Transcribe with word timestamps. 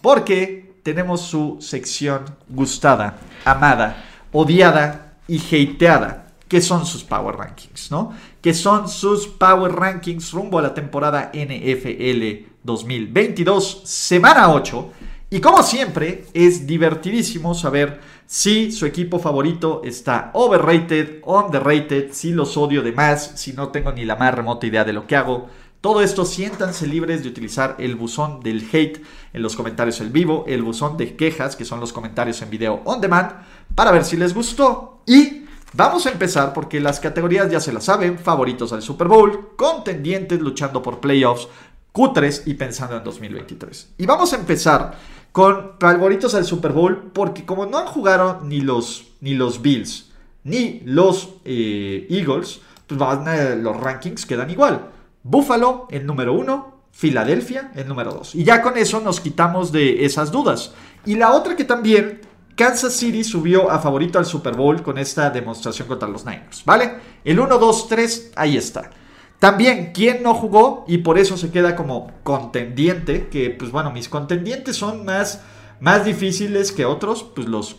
Porque 0.00 0.74
tenemos 0.82 1.20
su 1.20 1.58
sección 1.60 2.24
gustada, 2.48 3.18
amada, 3.44 4.04
odiada 4.32 5.14
y 5.28 5.38
hateada, 5.38 6.32
que 6.48 6.60
son 6.60 6.84
sus 6.86 7.04
Power 7.04 7.36
Rankings, 7.36 7.90
¿no? 7.90 8.12
Que 8.40 8.54
son 8.54 8.88
sus 8.88 9.26
Power 9.26 9.72
Rankings 9.72 10.32
rumbo 10.32 10.58
a 10.58 10.62
la 10.62 10.74
temporada 10.74 11.30
NFL 11.32 12.48
2022, 12.64 13.82
semana 13.84 14.52
8. 14.52 14.92
Y 15.30 15.40
como 15.40 15.62
siempre, 15.62 16.24
es 16.34 16.66
divertidísimo 16.66 17.54
saber 17.54 18.00
si 18.26 18.72
su 18.72 18.84
equipo 18.86 19.20
favorito 19.20 19.82
está 19.84 20.30
overrated, 20.34 21.22
underrated, 21.24 22.10
si 22.12 22.32
los 22.32 22.56
odio 22.56 22.82
de 22.82 22.92
más, 22.92 23.32
si 23.36 23.52
no 23.52 23.68
tengo 23.68 23.92
ni 23.92 24.04
la 24.04 24.16
más 24.16 24.34
remota 24.34 24.66
idea 24.66 24.84
de 24.84 24.92
lo 24.92 25.06
que 25.06 25.14
hago. 25.14 25.48
Todo 25.80 26.02
esto 26.02 26.26
siéntanse 26.26 26.86
libres 26.86 27.22
de 27.22 27.28
utilizar 27.30 27.76
el 27.78 27.96
buzón 27.96 28.40
del 28.40 28.68
hate 28.70 29.02
en 29.32 29.42
los 29.42 29.56
comentarios 29.56 30.00
en 30.02 30.12
vivo, 30.12 30.44
el 30.46 30.62
buzón 30.62 30.98
de 30.98 31.16
quejas, 31.16 31.56
que 31.56 31.64
son 31.64 31.80
los 31.80 31.92
comentarios 31.92 32.42
en 32.42 32.50
video 32.50 32.82
on 32.84 33.00
demand, 33.00 33.32
para 33.74 33.90
ver 33.90 34.04
si 34.04 34.18
les 34.18 34.34
gustó. 34.34 35.00
Y 35.06 35.46
vamos 35.72 36.04
a 36.04 36.10
empezar 36.10 36.52
porque 36.52 36.80
las 36.80 37.00
categorías 37.00 37.50
ya 37.50 37.60
se 37.60 37.72
las 37.72 37.84
saben, 37.84 38.18
favoritos 38.18 38.74
al 38.74 38.82
Super 38.82 39.08
Bowl, 39.08 39.56
contendientes 39.56 40.38
luchando 40.40 40.82
por 40.82 41.00
playoffs, 41.00 41.48
cutres 41.92 42.42
y 42.46 42.54
pensando 42.54 42.98
en 42.98 43.04
2023. 43.04 43.94
Y 43.96 44.04
vamos 44.04 44.34
a 44.34 44.36
empezar 44.36 44.98
con 45.32 45.78
favoritos 45.80 46.34
al 46.34 46.44
Super 46.44 46.72
Bowl, 46.72 47.10
porque 47.14 47.46
como 47.46 47.64
no 47.64 47.78
han 47.78 47.86
jugado 47.86 48.40
ni 48.44 48.60
los, 48.60 49.06
ni 49.20 49.34
los 49.34 49.62
Bills 49.62 50.10
ni 50.44 50.80
los 50.84 51.30
eh, 51.44 52.06
Eagles, 52.08 52.60
pues 52.86 52.98
los 52.98 53.76
rankings 53.76 54.26
quedan 54.26 54.50
igual. 54.50 54.90
Buffalo, 55.22 55.86
el 55.90 56.06
número 56.06 56.32
uno, 56.32 56.80
Filadelfia, 56.92 57.72
el 57.74 57.86
número 57.88 58.12
dos. 58.12 58.34
Y 58.34 58.44
ya 58.44 58.62
con 58.62 58.76
eso 58.76 59.00
nos 59.00 59.20
quitamos 59.20 59.72
de 59.72 60.04
esas 60.04 60.32
dudas. 60.32 60.72
Y 61.06 61.14
la 61.14 61.32
otra 61.32 61.56
que 61.56 61.64
también, 61.64 62.20
Kansas 62.56 62.94
City 62.94 63.24
subió 63.24 63.70
a 63.70 63.78
favorito 63.78 64.18
al 64.18 64.26
Super 64.26 64.54
Bowl 64.54 64.82
con 64.82 64.98
esta 64.98 65.30
demostración 65.30 65.88
contra 65.88 66.08
los 66.08 66.24
Niners, 66.24 66.64
¿vale? 66.64 66.94
El 67.24 67.40
1, 67.40 67.58
2, 67.58 67.88
3, 67.88 68.32
ahí 68.36 68.56
está. 68.56 68.90
También, 69.38 69.92
¿quién 69.94 70.22
no 70.22 70.34
jugó? 70.34 70.84
Y 70.86 70.98
por 70.98 71.18
eso 71.18 71.38
se 71.38 71.50
queda 71.50 71.74
como 71.74 72.10
contendiente, 72.22 73.28
que 73.28 73.48
pues 73.50 73.70
bueno, 73.70 73.90
mis 73.90 74.10
contendientes 74.10 74.76
son 74.76 75.06
más, 75.06 75.40
más 75.80 76.04
difíciles 76.04 76.72
que 76.72 76.84
otros, 76.84 77.22
pues 77.22 77.48
los, 77.48 77.76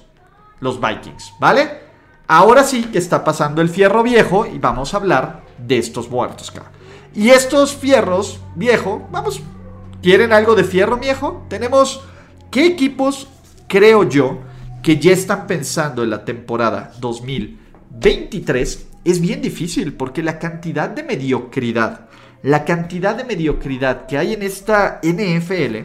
los 0.59 0.81
Vikings, 0.81 1.33
¿vale? 1.39 1.81
Ahora 2.27 2.63
sí 2.63 2.85
que 2.85 2.97
está 2.97 3.23
pasando 3.23 3.61
el 3.61 3.69
fierro 3.69 4.01
viejo 4.01 4.47
y 4.47 4.57
vamos 4.57 4.93
a 4.93 4.97
hablar 4.97 5.40
de 5.67 5.77
estos 5.77 6.09
muertos, 6.09 6.51
cabrón. 6.51 6.71
Y 7.13 7.29
estos 7.29 7.75
fierros 7.75 8.39
viejo, 8.55 9.07
vamos, 9.11 9.41
¿quieren 10.01 10.31
algo 10.31 10.55
de 10.55 10.63
fierro 10.63 10.97
viejo? 10.97 11.45
Tenemos, 11.49 12.03
¿qué 12.49 12.65
equipos 12.65 13.27
creo 13.67 14.07
yo 14.07 14.39
que 14.81 14.97
ya 14.97 15.11
están 15.11 15.47
pensando 15.47 16.03
en 16.03 16.09
la 16.09 16.25
temporada 16.25 16.91
2023 16.99 18.87
es 19.03 19.19
bien 19.19 19.41
difícil 19.41 19.93
porque 19.93 20.23
la 20.23 20.39
cantidad 20.39 20.89
de 20.89 21.03
mediocridad, 21.03 22.07
la 22.43 22.65
cantidad 22.65 23.15
de 23.15 23.23
mediocridad 23.23 24.05
que 24.05 24.17
hay 24.17 24.33
en 24.33 24.43
esta 24.43 24.99
NFL 25.03 25.77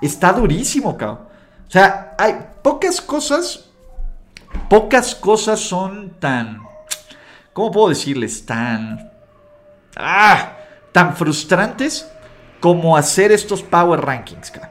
está 0.00 0.32
durísimo, 0.32 0.96
cabrón. 0.96 1.20
O 1.66 1.70
sea, 1.70 2.14
hay 2.18 2.34
pocas 2.62 3.00
cosas, 3.00 3.70
pocas 4.68 5.14
cosas 5.14 5.60
son 5.60 6.10
tan, 6.20 6.60
¿cómo 7.52 7.70
puedo 7.70 7.88
decirles? 7.88 8.44
Tan, 8.46 9.10
ah, 9.96 10.56
tan 10.92 11.16
frustrantes 11.16 12.08
como 12.60 12.96
hacer 12.96 13.32
estos 13.32 13.62
power 13.62 14.00
rankings, 14.00 14.50
cabrón. 14.50 14.70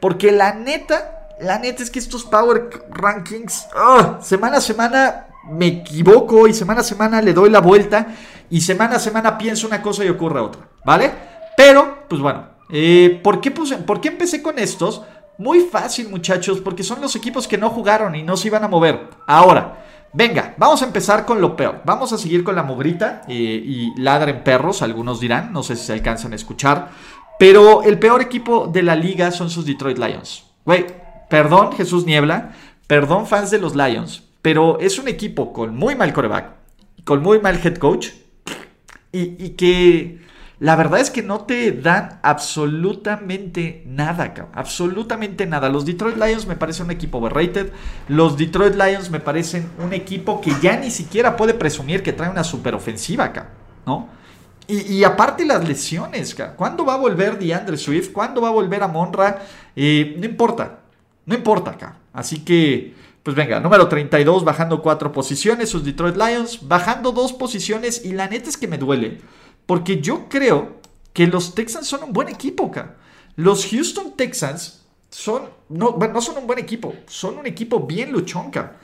Porque 0.00 0.32
la 0.32 0.54
neta, 0.54 1.28
la 1.40 1.58
neta 1.58 1.82
es 1.82 1.90
que 1.90 1.98
estos 1.98 2.24
power 2.24 2.70
rankings, 2.90 3.66
ah, 3.74 4.18
semana 4.20 4.58
a 4.58 4.60
semana 4.60 5.26
me 5.50 5.66
equivoco 5.66 6.46
y 6.46 6.54
semana 6.54 6.80
a 6.80 6.84
semana 6.84 7.20
le 7.20 7.32
doy 7.32 7.50
la 7.50 7.60
vuelta 7.60 8.06
y 8.50 8.60
semana 8.60 8.96
a 8.96 9.00
semana 9.00 9.38
pienso 9.38 9.66
una 9.66 9.82
cosa 9.82 10.04
y 10.04 10.08
ocurre 10.08 10.40
otra, 10.40 10.62
¿vale? 10.84 11.12
Pero, 11.56 12.04
pues 12.08 12.20
bueno, 12.20 12.46
eh, 12.70 13.20
¿por, 13.22 13.40
qué 13.40 13.50
puse, 13.50 13.76
¿por 13.78 14.00
qué 14.00 14.08
empecé 14.08 14.42
con 14.42 14.58
estos? 14.58 15.02
Muy 15.38 15.60
fácil, 15.60 16.08
muchachos, 16.08 16.60
porque 16.60 16.82
son 16.82 17.00
los 17.00 17.16
equipos 17.16 17.48
que 17.48 17.58
no 17.58 17.70
jugaron 17.70 18.14
y 18.14 18.22
no 18.22 18.36
se 18.36 18.48
iban 18.48 18.64
a 18.64 18.68
mover. 18.68 19.08
Ahora, 19.26 19.84
venga, 20.12 20.54
vamos 20.56 20.82
a 20.82 20.86
empezar 20.86 21.24
con 21.24 21.40
lo 21.40 21.56
peor. 21.56 21.82
Vamos 21.84 22.12
a 22.12 22.18
seguir 22.18 22.44
con 22.44 22.54
la 22.54 22.62
mugrita 22.62 23.22
eh, 23.28 23.32
y 23.34 24.00
ladren 24.00 24.44
perros, 24.44 24.82
algunos 24.82 25.20
dirán, 25.20 25.52
no 25.52 25.62
sé 25.62 25.76
si 25.76 25.86
se 25.86 25.92
alcanzan 25.92 26.32
a 26.32 26.36
escuchar. 26.36 26.90
Pero 27.38 27.82
el 27.82 27.98
peor 27.98 28.22
equipo 28.22 28.66
de 28.66 28.82
la 28.82 28.94
liga 28.94 29.30
son 29.30 29.50
sus 29.50 29.66
Detroit 29.66 29.98
Lions. 29.98 30.44
Güey, 30.64 30.86
perdón, 31.28 31.72
Jesús 31.72 32.06
Niebla, 32.06 32.52
perdón, 32.86 33.26
fans 33.26 33.50
de 33.50 33.58
los 33.58 33.74
Lions, 33.74 34.22
pero 34.42 34.78
es 34.78 34.98
un 34.98 35.08
equipo 35.08 35.52
con 35.52 35.74
muy 35.74 35.96
mal 35.96 36.12
coreback, 36.12 36.50
con 37.04 37.22
muy 37.22 37.40
mal 37.40 37.60
head 37.62 37.76
coach 37.76 38.10
y, 39.12 39.50
que 39.50 40.20
la 40.62 40.76
verdad 40.76 41.00
es 41.00 41.10
que 41.10 41.24
no 41.24 41.40
te 41.40 41.72
dan 41.72 42.20
absolutamente 42.22 43.82
nada, 43.84 44.32
cabrón. 44.32 44.52
Absolutamente 44.54 45.44
nada. 45.44 45.68
Los 45.68 45.84
Detroit 45.84 46.16
Lions 46.16 46.46
me 46.46 46.54
parecen 46.54 46.84
un 46.84 46.92
equipo 46.92 47.18
overrated. 47.18 47.72
Los 48.06 48.38
Detroit 48.38 48.76
Lions 48.76 49.10
me 49.10 49.18
parecen 49.18 49.68
un 49.82 49.92
equipo 49.92 50.40
que 50.40 50.52
ya 50.62 50.76
ni 50.76 50.92
siquiera 50.92 51.36
puede 51.36 51.54
presumir 51.54 52.04
que 52.04 52.12
trae 52.12 52.30
una 52.30 52.44
superofensiva, 52.44 53.24
acá, 53.24 53.48
¿no? 53.84 54.08
Y, 54.68 55.02
aparte 55.02 55.44
las 55.44 55.66
lesiones, 55.66 56.32
cabrón. 56.32 56.54
¿Cuándo 56.56 56.84
va 56.86 56.94
a 56.94 56.98
volver 56.98 57.40
DeAndre 57.40 57.76
Swift? 57.76 58.12
¿Cuándo 58.12 58.40
va 58.40 58.50
a 58.50 58.52
volver 58.52 58.84
a 58.84 58.86
Monra? 58.86 59.42
Eh, 59.74 60.14
no 60.16 60.24
importa. 60.26 60.78
No 61.26 61.34
importa, 61.34 61.72
acá. 61.72 61.96
Así 62.12 62.44
que 62.44 62.94
pues 63.22 63.36
venga, 63.36 63.60
número 63.60 63.86
32, 63.86 64.44
bajando 64.44 64.82
cuatro 64.82 65.12
posiciones, 65.12 65.70
sus 65.70 65.84
Detroit 65.84 66.16
Lions, 66.16 66.66
bajando 66.66 67.12
dos 67.12 67.32
posiciones 67.32 68.04
y 68.04 68.12
la 68.12 68.26
neta 68.26 68.48
es 68.48 68.56
que 68.56 68.66
me 68.66 68.78
duele, 68.78 69.20
porque 69.66 70.00
yo 70.00 70.28
creo 70.28 70.80
que 71.12 71.26
los 71.26 71.54
Texans 71.54 71.86
son 71.86 72.04
un 72.04 72.12
buen 72.12 72.28
equipo, 72.28 72.66
acá. 72.66 72.96
Los 73.36 73.66
Houston 73.66 74.16
Texans 74.16 74.84
son, 75.10 75.42
no, 75.68 75.96
no 75.96 76.20
son 76.20 76.38
un 76.38 76.46
buen 76.46 76.58
equipo, 76.58 76.94
son 77.06 77.38
un 77.38 77.46
equipo 77.46 77.86
bien 77.86 78.12
luchonca. 78.12 78.78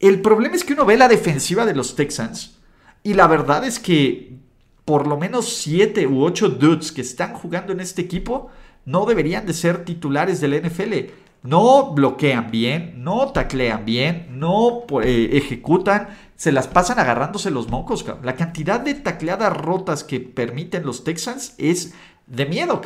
El 0.00 0.20
problema 0.20 0.56
es 0.56 0.64
que 0.64 0.72
uno 0.72 0.84
ve 0.84 0.96
la 0.96 1.08
defensiva 1.08 1.64
de 1.64 1.74
los 1.74 1.94
Texans 1.94 2.58
y 3.02 3.14
la 3.14 3.26
verdad 3.26 3.64
es 3.64 3.78
que 3.78 4.36
por 4.84 5.06
lo 5.06 5.16
menos 5.16 5.48
siete 5.48 6.06
u 6.06 6.24
ocho 6.24 6.48
dudes 6.48 6.90
que 6.90 7.02
están 7.02 7.34
jugando 7.34 7.72
en 7.72 7.80
este 7.80 8.02
equipo 8.02 8.50
no 8.84 9.06
deberían 9.06 9.46
de 9.46 9.54
ser 9.54 9.84
titulares 9.84 10.40
del 10.40 10.60
NFL 10.60 11.12
no 11.42 11.92
bloquean 11.92 12.50
bien, 12.50 13.02
no 13.02 13.32
taclean 13.32 13.84
bien, 13.84 14.38
no 14.38 14.84
eh, 15.02 15.30
ejecutan, 15.32 16.08
se 16.36 16.52
las 16.52 16.68
pasan 16.68 16.98
agarrándose 16.98 17.50
los 17.50 17.68
mocos. 17.68 18.04
La 18.22 18.36
cantidad 18.36 18.80
de 18.80 18.94
tacleadas 18.94 19.56
rotas 19.56 20.04
que 20.04 20.20
permiten 20.20 20.84
los 20.84 21.04
Texans 21.04 21.54
es 21.58 21.94
de 22.26 22.46
miedo. 22.46 22.80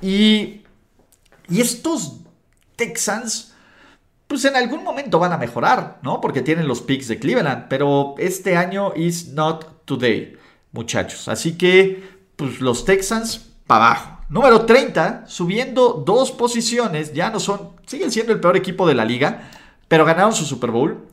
Y, 0.00 0.62
y 1.48 1.60
estos 1.60 2.20
Texans, 2.76 3.54
pues 4.26 4.44
en 4.44 4.56
algún 4.56 4.82
momento 4.82 5.18
van 5.18 5.32
a 5.32 5.38
mejorar, 5.38 6.00
¿no? 6.02 6.20
Porque 6.20 6.42
tienen 6.42 6.66
los 6.66 6.80
picks 6.82 7.08
de 7.08 7.18
Cleveland, 7.18 7.66
pero 7.68 8.14
este 8.18 8.56
año 8.56 8.92
is 8.96 9.28
not 9.28 9.84
today, 9.84 10.36
muchachos. 10.72 11.28
Así 11.28 11.56
que, 11.56 12.02
pues 12.36 12.60
los 12.60 12.84
Texans 12.84 13.38
para 13.66 13.86
abajo. 13.86 14.19
Número 14.30 14.64
30, 14.64 15.24
subiendo 15.26 16.04
dos 16.06 16.30
posiciones, 16.30 17.12
ya 17.12 17.30
no 17.30 17.40
son, 17.40 17.72
siguen 17.84 18.12
siendo 18.12 18.32
el 18.32 18.38
peor 18.38 18.56
equipo 18.56 18.86
de 18.86 18.94
la 18.94 19.04
liga, 19.04 19.50
pero 19.88 20.04
ganaron 20.04 20.32
su 20.32 20.44
Super 20.44 20.70
Bowl. 20.70 21.08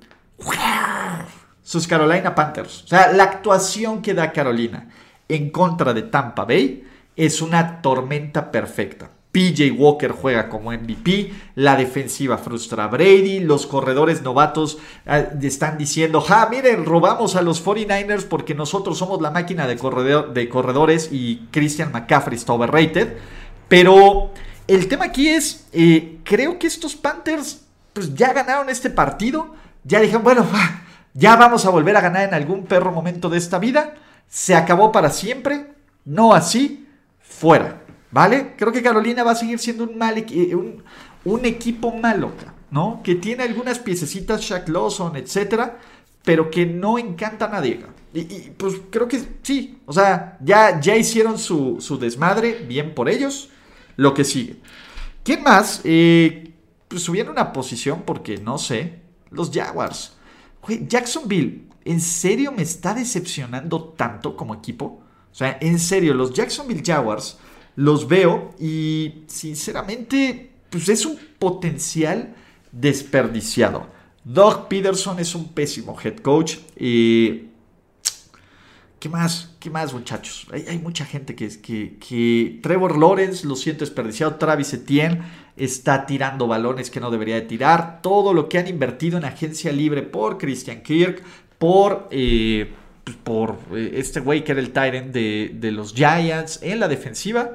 Sus 1.64 1.88
Carolina 1.88 2.36
Panthers. 2.36 2.84
O 2.84 2.88
sea, 2.88 3.12
la 3.14 3.24
actuación 3.24 4.04
que 4.04 4.14
da 4.14 4.32
Carolina 4.32 4.90
en 5.28 5.50
contra 5.50 5.96
de 5.96 6.04
Tampa 6.04 6.46
Bay 6.46 6.88
es 7.16 7.42
una 7.42 7.82
tormenta 7.82 8.52
perfecta. 8.52 9.10
PJ 9.38 9.70
Walker 9.70 10.14
juega 10.14 10.50
como 10.50 10.72
MVP, 10.72 11.32
la 11.54 11.76
defensiva 11.76 12.40
frustra 12.40 12.86
a 12.86 12.88
Brady, 12.88 13.40
los 13.40 13.68
corredores 13.68 14.24
novatos 14.24 14.80
eh, 15.06 15.30
están 15.44 15.78
diciendo, 15.78 16.22
ja, 16.22 16.48
miren, 16.50 16.86
robamos 16.86 17.36
a 17.36 17.44
los 17.44 17.64
49ers 17.64 18.24
porque 18.24 18.56
nosotros 18.56 18.98
somos 18.98 19.22
la 19.22 19.30
máquina 19.30 19.68
de, 19.68 19.78
corredor, 19.78 20.34
de 20.34 20.50
corredores 20.50 21.10
y 21.12 21.48
Christian 21.52 21.92
McCaffrey 21.92 22.36
está 22.36 22.54
overrated. 22.54 23.18
Pero 23.68 24.32
el 24.68 24.88
tema 24.88 25.06
aquí 25.06 25.28
es, 25.30 25.68
eh, 25.72 26.18
creo 26.24 26.58
que 26.58 26.66
estos 26.66 26.96
Panthers 26.96 27.62
pues 27.94 28.16
ya 28.16 28.34
ganaron 28.34 28.72
este 28.72 28.90
partido, 28.90 29.54
ya 29.84 30.00
dijeron, 30.00 30.24
bueno, 30.24 30.48
ya 31.14 31.36
vamos 31.36 31.64
a 31.68 31.70
volver 31.70 31.96
a 31.96 32.02
ganar 32.02 32.28
en 32.28 32.34
algún 32.34 32.66
perro 32.66 32.92
momento 32.92 33.30
de 33.30 33.38
esta 33.38 33.60
vida, 33.60 33.94
se 34.28 34.56
acabó 34.56 34.92
para 34.92 35.12
siempre, 35.12 35.68
no 36.06 36.34
así, 36.34 36.88
fuera, 37.20 37.84
¿vale? 38.12 38.54
Creo 38.58 38.72
que 38.72 38.82
Carolina 38.82 39.24
va 39.24 39.32
a 39.32 39.36
seguir 39.36 39.60
siendo 39.60 39.84
un, 39.84 39.98
mal, 39.98 40.26
un, 40.54 40.84
un 41.26 41.46
equipo 41.46 41.94
malo, 41.94 42.32
¿no? 42.72 43.02
Que 43.04 43.16
tiene 43.16 43.44
algunas 43.44 43.80
piececitas, 43.80 44.42
Shaq 44.42 44.70
Lawson, 44.70 45.16
etcétera, 45.16 45.80
pero 46.24 46.52
que 46.52 46.66
no 46.66 46.98
encanta 46.98 47.46
a 47.46 47.50
nadie. 47.50 47.82
Y, 48.14 48.52
pues 48.58 48.76
creo 48.90 49.08
que 49.08 49.22
sí, 49.44 49.80
o 49.86 49.94
sea, 49.94 50.38
ya, 50.42 50.80
ya 50.80 50.96
hicieron 50.96 51.38
su, 51.38 51.98
desmadre, 52.00 52.66
bien 52.68 52.96
por 52.96 53.10
ellos, 53.10 53.50
lo 53.96 54.14
que 54.14 54.24
sigue. 54.24 54.58
¿Quién 55.24 55.44
más? 55.44 55.82
Eh, 55.84 56.54
pues 56.88 57.04
subieron 57.04 57.34
una 57.34 57.52
posición 57.54 58.04
porque 58.06 58.38
no 58.38 58.58
sé, 58.58 59.00
los 59.30 59.52
Jaguars. 59.52 60.14
Jacksonville, 60.88 61.68
¿en 61.86 62.02
serio 62.02 62.52
me 62.52 62.64
está 62.64 62.94
decepcionando 62.94 63.94
tanto 63.98 64.36
como 64.36 64.56
equipo? 64.56 65.02
O 65.32 65.36
sea, 65.36 65.58
en 65.62 65.80
serio, 65.80 66.14
los 66.14 66.34
Jacksonville 66.34 66.84
Jaguars 66.86 67.38
los 67.78 68.08
veo 68.08 68.56
y 68.60 69.24
sinceramente, 69.28 70.50
pues 70.70 70.90
es 70.90 71.06
un 71.06 71.18
potencial 71.40 72.36
desperdiciado. 72.72 73.88
Doug 74.24 74.68
Peterson 74.68 75.20
es 75.20 75.36
un 75.36 75.54
pésimo 75.54 75.96
head 76.04 76.18
coach. 76.18 76.58
y 76.76 77.44
¿Qué 79.00 79.10
más? 79.10 79.56
¿Qué 79.60 79.70
más, 79.70 79.94
muchachos? 79.94 80.48
Hay, 80.52 80.80
mucha 80.80 81.06
gente 81.06 81.36
que, 81.36 81.48
que, 81.62 81.98
que 82.00 82.60
Trevor 82.64 82.98
Lawrence 82.98 83.46
lo 83.46 83.56
siento 83.56 83.86
desperdiciado. 83.86 84.36
Travis 84.36 84.74
Etienne 84.74 85.22
está 85.56 86.08
tirando 86.08 86.48
balones 86.48 86.90
que 86.90 87.00
no 87.00 87.12
debería 87.12 87.36
de 87.36 87.42
tirar. 87.42 88.02
Todo 88.02 88.34
lo 88.34 88.50
que 88.50 88.58
han 88.58 88.68
invertido 88.68 89.20
en 89.20 89.26
agencia 89.26 89.72
libre 89.72 90.02
por 90.02 90.40
Christian 90.40 90.82
Kirk, 90.82 91.22
por, 91.60 92.08
eh, 92.10 92.74
pues, 93.04 93.16
por 93.18 93.60
eh, 93.76 93.92
este 93.94 94.20
güey 94.20 94.44
que 94.44 94.54
era 94.54 94.62
el 94.62 94.72
Tyrant 94.72 95.14
de, 95.14 95.52
de 95.54 95.72
los 95.72 95.94
Giants 95.94 96.60
en 96.64 96.80
la 96.80 96.88
defensiva, 96.88 97.52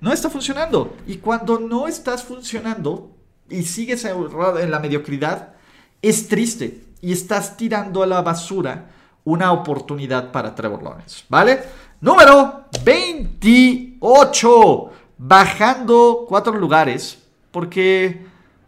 no 0.00 0.12
está 0.12 0.30
funcionando. 0.30 0.96
Y 1.06 1.16
cuando 1.16 1.58
no 1.58 1.88
estás 1.88 2.22
funcionando 2.22 3.16
y 3.48 3.62
sigues 3.62 4.04
en 4.04 4.70
la 4.70 4.80
mediocridad, 4.80 5.54
es 6.02 6.28
triste 6.28 6.84
y 7.00 7.12
estás 7.12 7.56
tirando 7.56 8.02
a 8.02 8.06
la 8.06 8.22
basura 8.22 8.90
una 9.24 9.52
oportunidad 9.52 10.32
para 10.32 10.54
Trevor 10.54 10.82
Lawrence, 10.82 11.24
¿vale? 11.28 11.62
Número 12.00 12.66
28, 12.84 14.90
bajando 15.18 16.24
cuatro 16.28 16.56
lugares, 16.56 17.18
porque, 17.50 18.24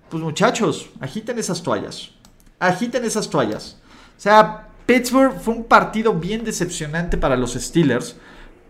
pues 0.08 0.22
muchachos, 0.22 0.88
agiten 0.98 1.38
esas 1.38 1.62
toallas, 1.62 2.10
agiten 2.58 3.04
esas 3.04 3.30
toallas. 3.30 3.76
O 4.16 4.20
sea, 4.20 4.68
Pittsburgh 4.86 5.38
fue 5.38 5.54
un 5.54 5.64
partido 5.64 6.14
bien 6.14 6.42
decepcionante 6.42 7.18
para 7.18 7.36
los 7.36 7.52
Steelers, 7.52 8.16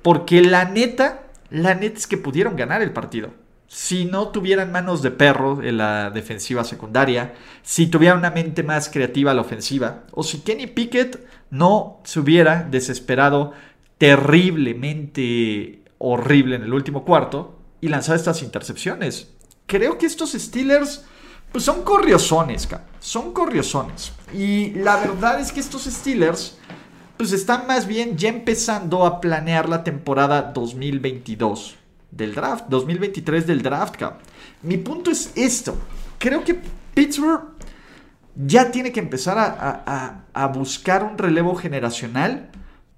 porque 0.02 0.42
la 0.42 0.64
neta, 0.64 1.27
la 1.50 1.74
neta 1.74 1.98
es 1.98 2.06
que 2.06 2.16
pudieron 2.16 2.56
ganar 2.56 2.82
el 2.82 2.92
partido 2.92 3.30
si 3.68 4.06
no 4.06 4.28
tuvieran 4.28 4.72
manos 4.72 5.02
de 5.02 5.10
perro 5.10 5.62
en 5.62 5.76
la 5.76 6.10
defensiva 6.10 6.64
secundaria, 6.64 7.34
si 7.62 7.86
tuvieran 7.86 8.18
una 8.18 8.30
mente 8.30 8.62
más 8.62 8.88
creativa 8.88 9.30
a 9.30 9.34
la 9.34 9.42
ofensiva, 9.42 10.04
o 10.12 10.22
si 10.22 10.40
Kenny 10.40 10.66
Pickett 10.66 11.22
no 11.50 12.00
se 12.02 12.20
hubiera 12.20 12.62
desesperado 12.62 13.52
terriblemente 13.98 15.82
horrible 15.98 16.56
en 16.56 16.62
el 16.62 16.72
último 16.72 17.04
cuarto 17.04 17.58
y 17.82 17.88
lanzado 17.88 18.16
estas 18.16 18.42
intercepciones. 18.42 19.34
Creo 19.66 19.98
que 19.98 20.06
estos 20.06 20.32
Steelers 20.32 21.04
pues 21.52 21.64
son 21.64 21.82
corriosones, 21.82 22.66
son 23.00 23.32
corriosones. 23.32 24.12
Y 24.32 24.70
la 24.70 24.96
verdad 24.96 25.40
es 25.40 25.52
que 25.52 25.60
estos 25.60 25.84
Steelers 25.84 26.57
pues 27.18 27.32
están 27.32 27.66
más 27.66 27.86
bien 27.86 28.16
ya 28.16 28.28
empezando 28.28 29.04
a 29.04 29.20
planear 29.20 29.68
la 29.68 29.82
temporada 29.82 30.40
2022 30.54 31.76
del 32.10 32.34
draft, 32.34 32.66
2023 32.68 33.46
del 33.46 33.60
draft. 33.60 34.00
Mi 34.62 34.78
punto 34.78 35.10
es 35.10 35.32
esto. 35.34 35.76
Creo 36.18 36.44
que 36.44 36.58
Pittsburgh 36.94 37.42
ya 38.34 38.70
tiene 38.70 38.92
que 38.92 39.00
empezar 39.00 39.36
a, 39.38 40.46
buscar 40.46 41.02
un 41.02 41.18
relevo 41.18 41.56
generacional 41.56 42.50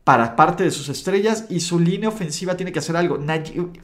para 0.05 0.37
parte 0.37 0.65
de 0.65 0.71
sus 0.71 0.89
estrellas 0.91 1.47
y 1.49 1.61
su 1.61 1.81
línea 1.81 2.11
ofensiva 2.11 2.57
tiene 2.57 2.73
que 2.73 2.79
hacer 2.79 2.97
algo. 2.97 3.19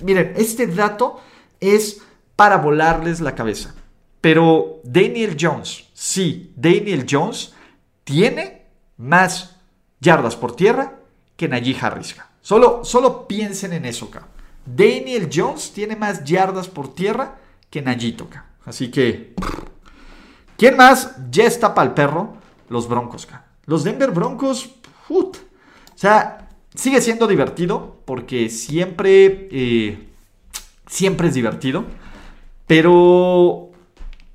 miren, 0.03 0.35
este 0.37 0.67
dato 0.67 1.21
es 1.61 2.03
para 2.37 2.59
volarles 2.59 3.21
la 3.21 3.35
cabeza. 3.35 3.75
Pero 4.21 4.81
Daniel 4.85 5.37
Jones, 5.41 5.87
sí, 5.95 6.53
Daniel 6.57 7.07
Jones 7.09 7.55
tiene 8.05 8.67
más 8.99 9.56
yardas 10.07 10.37
por 10.37 10.55
tierra 10.55 11.01
que 11.37 11.49
Najee 11.49 11.77
Harris. 11.81 12.15
Solo, 12.41 12.85
solo 12.85 13.27
piensen 13.27 13.73
en 13.73 13.85
eso, 13.85 14.09
cap. 14.09 14.29
Daniel 14.65 15.29
Jones 15.33 15.73
tiene 15.73 15.97
más 15.97 16.25
yardas 16.25 16.69
por 16.69 16.95
tierra 16.95 17.39
que 17.69 17.83
Najee 17.83 18.17
Así 18.65 18.91
que, 18.91 19.35
¿quién 20.57 20.77
más 20.77 21.17
ya 21.31 21.45
está 21.45 21.75
para 21.75 21.89
el 21.89 21.95
perro? 21.95 22.35
Los 22.69 22.89
Broncos. 22.89 23.27
Los 23.65 23.83
Denver 23.83 24.13
Broncos, 24.13 24.71
o 25.09 25.33
sea, 25.97 26.49
sigue 26.75 27.01
siendo 27.01 27.27
divertido 27.27 28.01
porque 28.05 28.49
siempre, 28.49 29.49
eh, 29.51 30.09
siempre 30.87 31.29
es 31.29 31.35
divertido. 31.35 31.85
Pero 32.67 33.71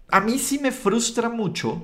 a 0.10 0.20
mí 0.20 0.38
sí 0.38 0.60
me 0.60 0.72
frustra 0.72 1.30
mucho 1.30 1.82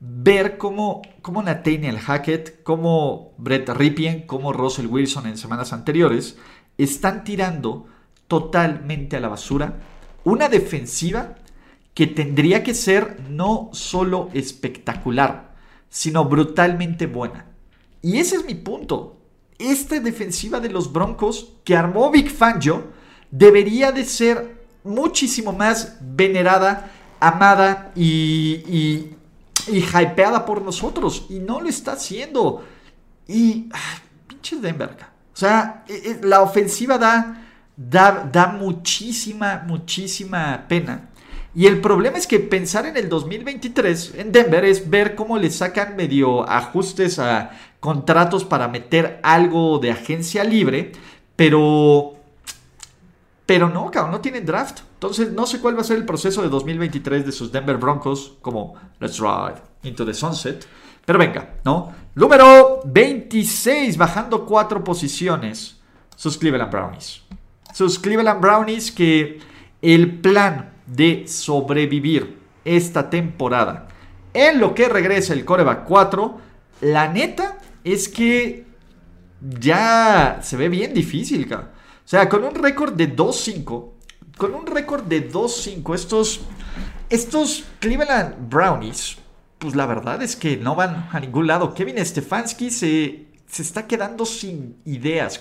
ver 0.00 0.58
cómo, 0.58 1.02
cómo 1.22 1.42
Nathaniel 1.42 1.98
Hackett, 1.98 2.62
como 2.62 3.34
Brett 3.36 3.68
Ripien, 3.68 4.26
como 4.26 4.52
Russell 4.52 4.86
Wilson 4.86 5.26
en 5.26 5.36
semanas 5.36 5.72
anteriores 5.72 6.38
están 6.78 7.24
tirando 7.24 7.86
totalmente 8.26 9.16
a 9.16 9.20
la 9.20 9.28
basura 9.28 9.80
una 10.24 10.48
defensiva 10.48 11.36
que 11.94 12.06
tendría 12.06 12.62
que 12.62 12.74
ser 12.74 13.20
no 13.28 13.70
solo 13.72 14.30
espectacular, 14.32 15.54
sino 15.88 16.24
brutalmente 16.24 17.06
buena. 17.06 17.46
Y 18.02 18.18
ese 18.18 18.36
es 18.36 18.44
mi 18.44 18.54
punto. 18.54 19.16
Esta 19.58 20.00
defensiva 20.00 20.60
de 20.60 20.70
los 20.70 20.92
Broncos 20.92 21.52
que 21.64 21.76
armó 21.76 22.10
Big 22.10 22.30
Fangio 22.30 22.92
debería 23.30 23.92
de 23.92 24.04
ser 24.04 24.60
muchísimo 24.84 25.52
más 25.52 25.98
venerada, 26.00 26.90
amada 27.18 27.92
y, 27.94 29.10
y 29.68 29.78
hypeada 29.78 30.44
por 30.44 30.62
nosotros. 30.62 31.26
Y 31.28 31.38
no 31.38 31.60
lo 31.60 31.68
está 31.68 31.92
haciendo. 31.92 32.64
Y... 33.26 33.68
Ah, 33.72 34.00
pinche 34.26 34.56
Denver. 34.56 34.90
O 35.32 35.36
sea, 35.36 35.84
e, 35.88 35.94
e, 35.94 36.26
la 36.26 36.42
ofensiva 36.42 36.98
da, 36.98 37.48
da, 37.76 38.28
da 38.30 38.46
muchísima, 38.48 39.62
muchísima 39.66 40.64
pena. 40.68 41.10
Y 41.54 41.66
el 41.66 41.80
problema 41.80 42.16
es 42.16 42.26
que 42.26 42.38
pensar 42.38 42.86
en 42.86 42.96
el 42.96 43.08
2023 43.08 44.14
en 44.18 44.30
Denver 44.30 44.64
es 44.64 44.88
ver 44.88 45.16
cómo 45.16 45.36
le 45.36 45.50
sacan 45.50 45.96
medio 45.96 46.48
ajustes 46.48 47.18
a 47.18 47.50
contratos 47.80 48.44
para 48.44 48.68
meter 48.68 49.18
algo 49.22 49.78
de 49.78 49.90
agencia 49.90 50.44
libre, 50.44 50.92
pero 51.34 52.19
pero 53.50 53.68
no, 53.68 53.90
cabrón, 53.90 54.12
no 54.12 54.20
tienen 54.20 54.46
draft. 54.46 54.78
Entonces 54.94 55.32
no 55.32 55.44
sé 55.44 55.60
cuál 55.60 55.76
va 55.76 55.80
a 55.80 55.84
ser 55.84 55.96
el 55.96 56.06
proceso 56.06 56.40
de 56.40 56.48
2023 56.48 57.26
de 57.26 57.32
sus 57.32 57.50
Denver 57.50 57.78
Broncos 57.78 58.34
como 58.42 58.76
Let's 59.00 59.18
Ride 59.18 59.60
into 59.82 60.06
the 60.06 60.14
Sunset. 60.14 60.64
Pero 61.04 61.18
venga, 61.18 61.54
¿no? 61.64 61.92
Número 62.14 62.80
26, 62.84 63.96
bajando 63.96 64.46
cuatro 64.46 64.84
posiciones, 64.84 65.80
sus 66.14 66.38
Cleveland 66.38 66.70
Brownies. 66.70 67.22
Sus 67.74 67.98
Cleveland 67.98 68.40
Brownies 68.40 68.92
que 68.92 69.40
el 69.82 70.20
plan 70.20 70.70
de 70.86 71.26
sobrevivir 71.26 72.38
esta 72.64 73.10
temporada 73.10 73.88
en 74.32 74.60
lo 74.60 74.76
que 74.76 74.88
regresa 74.88 75.32
el 75.32 75.44
coreback 75.44 75.86
4, 75.86 76.40
la 76.82 77.12
neta 77.12 77.58
es 77.82 78.08
que 78.08 78.64
ya 79.40 80.38
se 80.40 80.56
ve 80.56 80.68
bien 80.68 80.94
difícil, 80.94 81.52
O 81.52 81.79
sea, 82.10 82.28
con 82.28 82.44
un 82.44 82.54
récord 82.54 82.94
de 82.94 83.14
2-5, 83.14 83.90
con 84.36 84.54
un 84.54 84.66
récord 84.66 85.04
de 85.04 85.30
2-5, 85.30 85.94
estos, 85.94 86.40
estos 87.08 87.64
Cleveland 87.78 88.50
Brownies 88.50 89.18
pues 89.60 89.76
la 89.76 89.84
verdad 89.84 90.22
es 90.22 90.36
que 90.36 90.56
no 90.56 90.74
van 90.74 91.08
a 91.12 91.20
ningún 91.20 91.46
lado. 91.46 91.74
Kevin 91.74 92.04
Stefanski 92.04 92.70
se, 92.70 93.26
se 93.46 93.62
está 93.62 93.86
quedando 93.86 94.24
sin 94.24 94.76
ideas, 94.86 95.40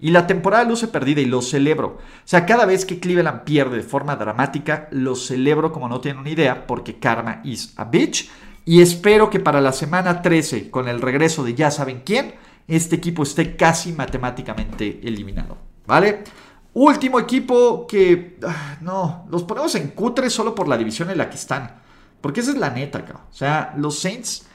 Y 0.00 0.10
la 0.10 0.26
temporada 0.26 0.64
luce 0.64 0.88
perdida 0.88 1.20
y 1.20 1.26
lo 1.26 1.40
celebro. 1.42 1.86
O 1.86 2.00
sea, 2.24 2.44
cada 2.44 2.66
vez 2.66 2.84
que 2.84 2.98
Cleveland 2.98 3.44
pierde 3.44 3.76
de 3.76 3.82
forma 3.84 4.16
dramática, 4.16 4.88
lo 4.90 5.14
celebro 5.14 5.72
como 5.72 5.88
no 5.88 6.00
tienen 6.00 6.20
una 6.20 6.30
idea, 6.30 6.66
porque 6.66 6.98
karma 6.98 7.40
is 7.44 7.72
a 7.76 7.84
bitch. 7.84 8.28
Y 8.64 8.82
espero 8.82 9.30
que 9.30 9.38
para 9.38 9.60
la 9.60 9.72
semana 9.72 10.22
13, 10.22 10.68
con 10.68 10.88
el 10.88 11.00
regreso 11.00 11.44
de 11.44 11.54
ya 11.54 11.70
saben 11.70 12.02
quién, 12.04 12.34
este 12.66 12.96
equipo 12.96 13.22
esté 13.22 13.54
casi 13.54 13.92
matemáticamente 13.92 15.00
eliminado. 15.04 15.71
¿Vale? 15.86 16.24
Último 16.74 17.20
equipo 17.20 17.86
que. 17.86 18.38
Ah, 18.46 18.78
no, 18.80 19.26
los 19.30 19.42
ponemos 19.42 19.74
en 19.74 19.88
cutre 19.88 20.30
solo 20.30 20.54
por 20.54 20.68
la 20.68 20.78
división 20.78 21.10
en 21.10 21.18
la 21.18 21.28
que 21.28 21.36
están. 21.36 21.82
Porque 22.20 22.40
esa 22.40 22.52
es 22.52 22.56
la 22.56 22.70
neta, 22.70 23.04
cabrón. 23.04 23.26
O 23.30 23.34
sea, 23.34 23.74
los 23.76 23.98
Saints, 23.98 24.46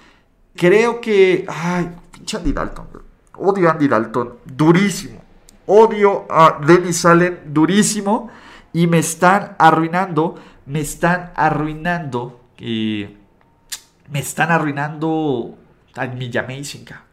creo 0.55 0.99
que. 0.99 1.45
Ay, 1.47 1.91
pinche 2.11 2.37
Andy 2.37 2.53
Dalton, 2.53 2.87
Odio 3.35 3.69
a 3.69 3.73
Andy 3.73 3.87
Dalton. 3.87 4.39
Durísimo. 4.45 5.21
Odio 5.67 6.25
a 6.29 6.59
Dennis 6.65 7.05
Allen. 7.05 7.41
Durísimo. 7.53 8.31
Y 8.73 8.87
me 8.87 8.99
están 8.99 9.55
arruinando. 9.59 10.35
Me 10.65 10.79
están 10.79 11.33
arruinando. 11.35 12.41
me 12.59 14.19
están 14.19 14.51
arruinando. 14.51 15.55
A 15.95 16.07
mi 16.07 16.35
Amazing, 16.35 16.83
cabrón. 16.83 17.06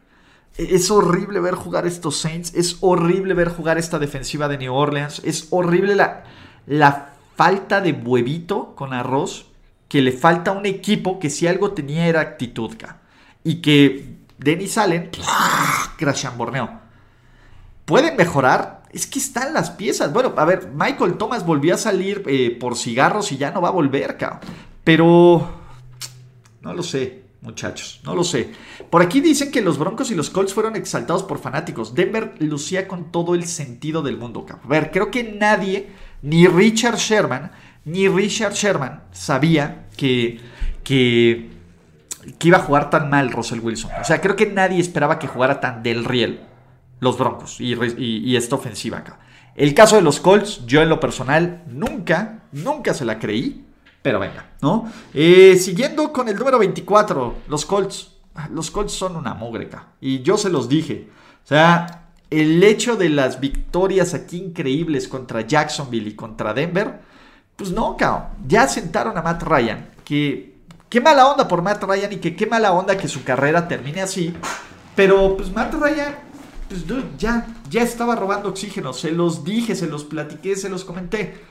Es 0.57 0.91
horrible 0.91 1.41
ver 1.41 1.55
jugar 1.55 1.87
estos 1.87 2.17
Saints. 2.17 2.55
Es 2.55 2.79
horrible 2.81 3.35
ver 3.35 3.49
jugar 3.49 3.77
esta 3.77 3.99
defensiva 3.99 4.47
de 4.49 4.59
New 4.59 4.73
Orleans. 4.73 5.21
Es 5.25 5.49
horrible 5.51 5.97
la, 5.97 6.25
la 6.67 7.15
falta 7.37 7.81
de 7.81 7.93
huevito 7.93 8.75
con 8.77 8.93
arroz. 8.93 9.47
Que 9.89 10.01
le 10.01 10.13
falta 10.13 10.53
a 10.53 10.55
un 10.55 10.67
equipo 10.67 11.19
que 11.19 11.31
si 11.31 11.47
algo 11.47 11.73
tenía 11.73 12.07
era 12.07 12.21
actitud. 12.21 12.73
Y 13.43 13.57
que 13.57 14.17
Dennis 14.39 14.79
Allen, 14.79 15.11
borneo. 16.37 16.81
¿Pueden 17.85 18.17
mejorar? 18.17 18.83
Es 18.91 19.07
que 19.07 19.19
están 19.19 19.55
las 19.55 19.71
piezas. 19.71 20.13
Bueno, 20.13 20.33
a 20.37 20.45
ver, 20.45 20.71
Michael 20.73 21.17
Thomas 21.19 21.45
volvió 21.45 21.75
a 21.75 21.79
salir 21.79 22.23
eh, 22.27 22.57
por 22.59 22.77
cigarros 22.77 23.33
y 23.33 23.37
ya 23.37 23.51
no 23.51 23.61
va 23.61 23.69
a 23.69 23.73
volver, 23.73 24.17
cabrón. 24.17 24.41
Pero 24.85 25.51
no 26.63 26.75
lo 26.75 26.83
sé 26.83 27.24
muchachos. 27.45 28.01
No 28.05 28.15
lo 28.15 28.25
sé. 28.25 28.51
Por 28.91 29.03
aquí 29.03 29.21
dicen 29.21 29.51
que 29.51 29.61
los 29.61 29.79
Broncos 29.79 30.11
y 30.11 30.15
los 30.15 30.31
Colts 30.31 30.55
fueron 30.55 30.75
exaltados 30.75 31.23
por 31.23 31.39
fanáticos. 31.39 31.95
Denver 31.95 32.35
lucía 32.41 32.89
con 32.89 33.13
todo 33.13 33.35
el 33.35 33.47
sentido 33.47 34.03
del 34.03 34.17
mundo. 34.17 34.45
A 34.51 34.67
ver, 34.67 34.91
creo 34.91 35.11
que 35.11 35.23
nadie, 35.23 35.91
ni 36.23 36.47
Richard 36.49 36.97
Sherman, 36.97 37.53
ni 37.85 38.09
Richard 38.09 38.55
Sherman 38.55 39.05
sabía 39.13 39.87
que, 39.97 40.41
que, 40.83 41.51
iba 42.43 42.59
a 42.59 42.63
jugar 42.63 42.91
tan 42.91 43.11
mal 43.11 43.31
Russell 43.31 43.61
Wilson. 43.61 43.91
O 44.01 44.05
sea, 44.05 44.21
creo 44.21 44.35
que 44.35 44.47
nadie 44.47 44.81
esperaba 44.81 45.19
que 45.19 45.29
jugara 45.29 45.61
tan 45.61 45.83
del 45.83 46.05
riel 46.05 46.41
los 47.01 47.19
Broncos 47.19 47.61
y, 47.61 47.75
y 47.75 48.37
esta 48.37 48.57
ofensiva 48.57 48.99
acá. 48.99 49.19
El 49.55 49.75
caso 49.75 49.97
de 49.97 50.03
los 50.03 50.19
Colts, 50.19 50.67
yo 50.67 50.83
en 50.83 50.89
lo 50.89 50.99
personal 50.99 51.63
nunca, 51.69 52.41
nunca 52.51 52.93
se 52.95 53.05
la 53.05 53.19
creí. 53.19 53.65
Pero 54.05 54.21
venga, 54.21 54.51
¿no? 54.61 54.93
Eh, 55.15 55.57
siguiendo 55.57 56.13
con 56.13 56.29
el 56.29 56.37
número 56.37 56.59
24, 56.59 57.37
los 57.49 57.65
Colts. 57.65 58.11
Ah, 58.35 58.51
los 58.53 58.71
Colts 58.71 58.93
son 58.93 59.17
una 59.17 59.33
mogreca. 59.33 59.95
Y 59.99 60.21
yo 60.21 60.37
se 60.37 60.51
los 60.51 60.69
dije. 60.69 61.09
O 61.43 61.47
sea, 61.47 62.11
el 62.29 62.63
hecho 62.63 62.97
de 62.97 63.09
las 63.09 63.41
victorias 63.41 64.13
aquí 64.13 64.37
increíbles 64.37 65.09
contra 65.09 65.41
Jacksonville 65.41 66.11
y 66.11 66.15
contra 66.15 66.53
Denver, 66.53 67.01
pues 67.57 67.71
no, 67.71 67.97
cabrón. 67.97 68.29
Ya 68.47 68.69
sentaron 68.69 69.17
a 69.17 69.23
Matt 69.23 69.43
Ryan. 69.43 69.89
Que 70.05 70.55
qué 70.91 71.01
mala 71.01 71.27
onda 71.27 71.49
por 71.49 71.63
Matt 71.63 71.83
Ryan 71.83 72.13
y 72.13 72.17
que 72.17 72.37
qué 72.37 72.45
mala 72.45 72.73
onda 72.73 72.99
que 72.99 73.09
su 73.09 73.25
carrera 73.25 73.67
termine 73.69 74.03
así. 74.03 74.35
Pero 74.95 75.35
pues 75.35 75.51
Matt 75.51 75.73
Ryan, 75.73 76.15
pues 76.69 76.85
ya, 77.17 77.47
ya 77.71 77.81
estaba 77.81 78.17
robando 78.17 78.51
oxígeno. 78.51 78.93
Se 78.93 79.13
los 79.13 79.45
dije, 79.45 79.75
se 79.75 79.87
los 79.87 80.05
platiqué, 80.05 80.57
se 80.57 80.69
los 80.69 80.85
comenté. 80.85 81.43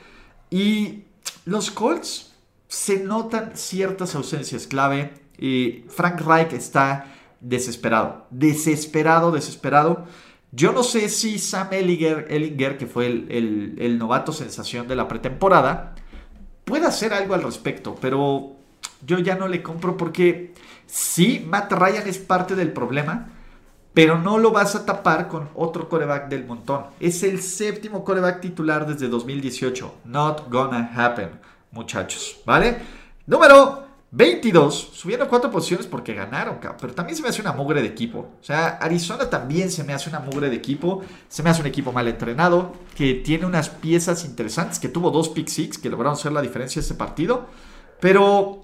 Y 0.50 1.02
los 1.46 1.72
Colts, 1.72 2.33
se 2.74 2.98
notan 2.98 3.52
ciertas 3.54 4.16
ausencias 4.16 4.66
clave. 4.66 5.14
Y 5.38 5.84
Frank 5.88 6.20
Reich 6.20 6.52
está 6.52 7.06
desesperado, 7.40 8.26
desesperado, 8.30 9.30
desesperado. 9.30 10.06
Yo 10.50 10.72
no 10.72 10.82
sé 10.82 11.08
si 11.08 11.38
Sam 11.38 11.68
Ellinger, 11.70 12.76
que 12.76 12.86
fue 12.86 13.06
el, 13.06 13.96
novato 13.98 14.32
sensación 14.32 14.88
de 14.88 14.96
la 14.96 15.06
pretemporada, 15.06 15.94
puede 16.64 16.86
hacer 16.86 17.12
algo 17.12 17.34
al 17.34 17.44
respecto, 17.44 17.96
pero 18.00 18.56
yo 19.06 19.18
ya 19.18 19.36
no 19.36 19.46
le 19.46 19.62
compro 19.62 19.96
porque 19.96 20.54
sí, 20.86 21.44
Matt 21.46 21.72
Ryan 21.72 22.08
es 22.08 22.18
parte 22.18 22.56
del 22.56 22.72
problema, 22.72 23.28
pero 23.92 24.18
no 24.18 24.38
lo 24.38 24.50
vas 24.50 24.74
a 24.74 24.84
tapar 24.84 25.28
con 25.28 25.48
otro 25.54 25.88
coreback 25.88 26.28
del 26.28 26.44
montón. 26.44 26.86
Es 26.98 27.22
el 27.22 27.40
séptimo 27.40 28.04
coreback 28.04 28.40
titular 28.40 28.86
desde 28.86 29.08
2018. 29.08 29.94
Not 30.04 30.50
gonna 30.50 30.90
happen 30.94 31.53
muchachos, 31.74 32.36
¿vale? 32.46 32.78
Número 33.26 33.84
22, 34.16 34.90
subiendo 34.92 35.26
cuatro 35.28 35.50
posiciones 35.50 35.88
porque 35.88 36.14
ganaron, 36.14 36.60
pero 36.80 36.94
también 36.94 37.16
se 37.16 37.22
me 37.22 37.28
hace 37.28 37.40
una 37.40 37.52
mugre 37.52 37.82
de 37.82 37.88
equipo. 37.88 38.18
O 38.40 38.44
sea, 38.44 38.78
Arizona 38.80 39.28
también 39.28 39.72
se 39.72 39.82
me 39.82 39.92
hace 39.92 40.08
una 40.08 40.20
mugre 40.20 40.50
de 40.50 40.56
equipo. 40.56 41.02
Se 41.28 41.42
me 41.42 41.50
hace 41.50 41.62
un 41.62 41.66
equipo 41.66 41.90
mal 41.90 42.06
entrenado, 42.06 42.74
que 42.94 43.14
tiene 43.14 43.44
unas 43.44 43.70
piezas 43.70 44.24
interesantes, 44.24 44.78
que 44.78 44.88
tuvo 44.88 45.10
dos 45.10 45.30
pick 45.30 45.48
six 45.48 45.78
que 45.78 45.90
lograron 45.90 46.16
ser 46.16 46.30
la 46.30 46.42
diferencia 46.42 46.80
de 46.80 46.86
ese 46.86 46.94
partido. 46.94 47.46
Pero 48.00 48.62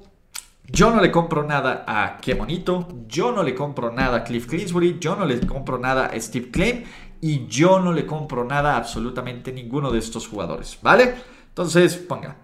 yo 0.69 0.93
no 0.93 1.01
le 1.01 1.11
compro 1.11 1.43
nada 1.43 1.85
a 1.85 2.19
Qué 2.19 2.35
Bonito, 2.35 2.87
yo 3.09 3.33
no 3.33 3.43
le 3.43 3.57
compro 3.57 3.91
nada 3.91 4.19
a 4.19 4.25
Cliff 4.25 4.47
Clinsbury, 4.47 4.99
yo 5.01 5.17
no 5.17 5.25
le 5.25 5.41
compro 5.41 5.79
nada 5.79 6.07
a 6.07 6.21
Steve 6.21 6.53
Klein 6.53 6.85
y 7.21 7.47
yo 7.49 7.81
no 7.81 7.93
le 7.93 8.07
compro 8.07 8.45
nada 8.45 8.75
a 8.75 8.77
absolutamente 8.77 9.53
ninguno 9.53 9.91
de 9.91 9.99
estos 9.99 10.29
jugadores, 10.29 10.79
¿vale? 10.81 11.15
Entonces, 11.49 11.97
ponga, 11.97 12.37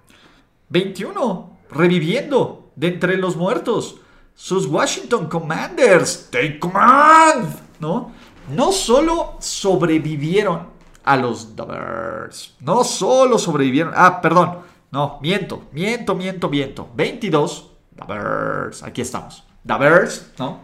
21, 0.69 1.59
reviviendo 1.71 2.71
de 2.77 2.89
entre 2.89 3.17
los 3.17 3.37
muertos. 3.37 3.97
Sus 4.35 4.67
Washington 4.67 5.29
Commanders, 5.29 6.29
take 6.31 6.59
command, 6.59 7.59
¿no? 7.81 8.13
No 8.55 8.71
solo 8.71 9.37
sobrevivieron 9.41 10.69
a 11.05 11.17
los 11.17 11.55
Bears, 11.57 12.55
no 12.61 12.85
solo 12.85 13.39
sobrevivieron, 13.39 13.93
ah, 13.97 14.21
perdón, 14.21 14.59
no, 14.91 15.19
miento, 15.23 15.65
miento, 15.73 16.15
miento, 16.15 16.49
miento. 16.49 16.89
22, 16.95 17.71
Bears, 18.07 18.83
aquí 18.83 19.01
estamos. 19.01 19.45
Bears, 19.65 20.33
¿no? 20.39 20.61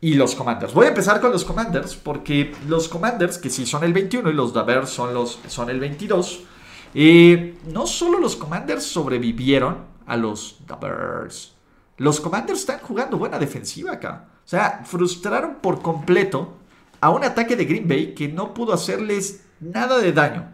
Y 0.00 0.14
los 0.14 0.34
Commanders. 0.34 0.74
Voy 0.74 0.86
a 0.86 0.88
empezar 0.88 1.20
con 1.20 1.30
los 1.30 1.44
Commanders 1.44 1.94
porque 1.94 2.54
los 2.66 2.88
Commanders, 2.88 3.38
que 3.38 3.50
sí 3.50 3.66
son 3.66 3.84
el 3.84 3.92
21 3.92 4.30
y 4.30 4.32
los 4.32 4.52
Bears 4.52 4.90
son, 4.90 5.14
son 5.46 5.70
el 5.70 5.78
22, 5.78 6.40
y 6.94 7.54
no 7.72 7.86
solo 7.86 8.18
los 8.18 8.36
Commanders 8.36 8.84
sobrevivieron 8.84 9.78
a 10.06 10.16
los 10.16 10.58
Bears. 10.80 11.54
Los 11.96 12.20
Commanders 12.20 12.60
están 12.60 12.80
jugando 12.80 13.18
buena 13.18 13.38
defensiva 13.38 13.92
acá. 13.92 14.28
O 14.44 14.48
sea, 14.48 14.82
frustraron 14.84 15.56
por 15.62 15.82
completo 15.82 16.56
a 17.00 17.10
un 17.10 17.24
ataque 17.24 17.56
de 17.56 17.64
Green 17.64 17.88
Bay 17.88 18.14
que 18.14 18.28
no 18.28 18.52
pudo 18.54 18.72
hacerles 18.72 19.44
nada 19.60 19.98
de 19.98 20.12
daño. 20.12 20.52